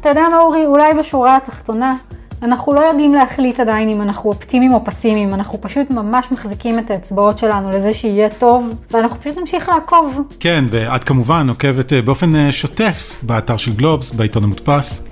אתה 0.02 0.10
יודע 0.10 0.28
מה 0.30 0.38
אורי, 0.38 0.66
אולי 0.66 0.94
בשורה 0.94 1.36
התחתונה, 1.36 1.96
אנחנו 2.42 2.74
לא 2.74 2.80
יודעים 2.80 3.14
להחליט 3.14 3.60
עדיין 3.60 3.88
אם 3.88 4.02
אנחנו 4.02 4.30
אופטימיים 4.30 4.74
או 4.74 4.84
פסימיים, 4.84 5.34
אנחנו 5.34 5.60
פשוט 5.60 5.90
ממש 5.90 6.26
מחזיקים 6.30 6.78
את 6.78 6.90
האצבעות 6.90 7.38
שלנו 7.38 7.70
לזה 7.70 7.92
שיהיה 7.92 8.28
טוב, 8.30 8.74
ואנחנו 8.90 9.20
פשוט 9.20 9.38
נמשיך 9.38 9.68
לעקוב. 9.68 10.20
כן, 10.40 10.64
ואת 10.70 11.04
כמובן 11.04 11.48
עוקבת 11.48 11.92
אה, 11.92 12.02
באופן 12.02 12.36
אה, 12.36 12.52
שוטף 12.52 13.20
באתר 13.22 13.56
של 13.56 13.72
גלובס, 13.72 14.10
בעיתון 14.10 14.44
המודפס. 14.44 15.02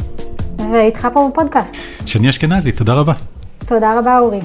ואיתך 0.73 1.09
פה 1.13 1.31
בפודקאסט. 1.33 1.77
שני 2.07 2.31
אשכנזי, 2.31 2.73
תודה 2.73 2.95
רבה. 2.95 3.13
תודה 3.67 3.99
רבה 3.99 4.19
אורי. 4.19 4.41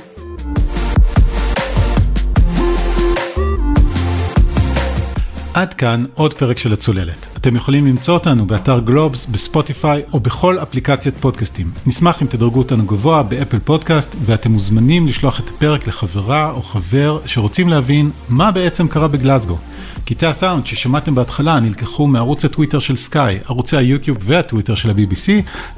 עד 5.53 5.73
כאן 5.73 6.05
עוד 6.15 6.34
פרק 6.34 6.58
של 6.58 6.73
הצוללת. 6.73 7.25
אתם 7.47 7.55
יכולים 7.55 7.88
למצוא 7.88 8.13
אותנו 8.13 8.45
באתר 8.45 8.79
גלובס, 8.79 9.25
בספוטיפיי 9.25 10.01
או 10.13 10.19
בכל 10.19 10.60
אפליקציית 10.60 11.15
פודקאסטים. 11.19 11.71
נשמח 11.86 12.21
אם 12.21 12.27
תדרגו 12.27 12.60
אותנו 12.60 12.86
גבוה 12.86 13.23
באפל 13.23 13.60
פודקאסט 13.60 14.15
ואתם 14.25 14.51
מוזמנים 14.51 15.08
לשלוח 15.08 15.39
את 15.39 15.49
הפרק 15.49 15.88
לחברה 15.88 16.51
או 16.51 16.62
חבר 16.62 17.19
שרוצים 17.25 17.69
להבין 17.69 18.12
מה 18.29 18.51
בעצם 18.51 18.88
קרה 18.88 19.08
בגלסגו. 19.08 19.58
קטעי 20.05 20.29
הסאונד 20.29 20.65
ששמעתם 20.65 21.15
בהתחלה 21.15 21.60
נלקחו 21.60 22.08
מערוץ 22.08 22.45
הטוויטר 22.45 22.79
של 22.79 22.95
סקאי, 22.95 23.39
ערוצי 23.45 23.77
היוטיוב 23.77 24.17
והטוויטר 24.21 24.75
של 24.75 24.89
ה-BBC 24.89 25.29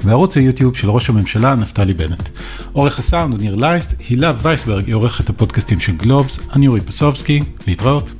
וערוץ 0.04 0.36
היוטיוב 0.36 0.76
של 0.76 0.90
ראש 0.90 1.08
הממשלה 1.08 1.54
נפתלי 1.54 1.94
בנט. 1.94 2.28
עורך 2.72 2.98
הסאונד 2.98 3.32
הוא 3.32 3.42
ניר 3.42 3.54
לייסט, 3.54 3.94
הילה 4.08 4.32
וייסברג 4.42 4.86
היא 4.86 4.94
עורכת 4.94 5.30
הפודקאסטים 5.30 5.80
של 5.80 5.96
גלובס, 5.96 6.38
אני 6.52 6.68
אורי 6.68 6.80
פסובסקי, 6.80 7.42
להתראות. 7.66 8.12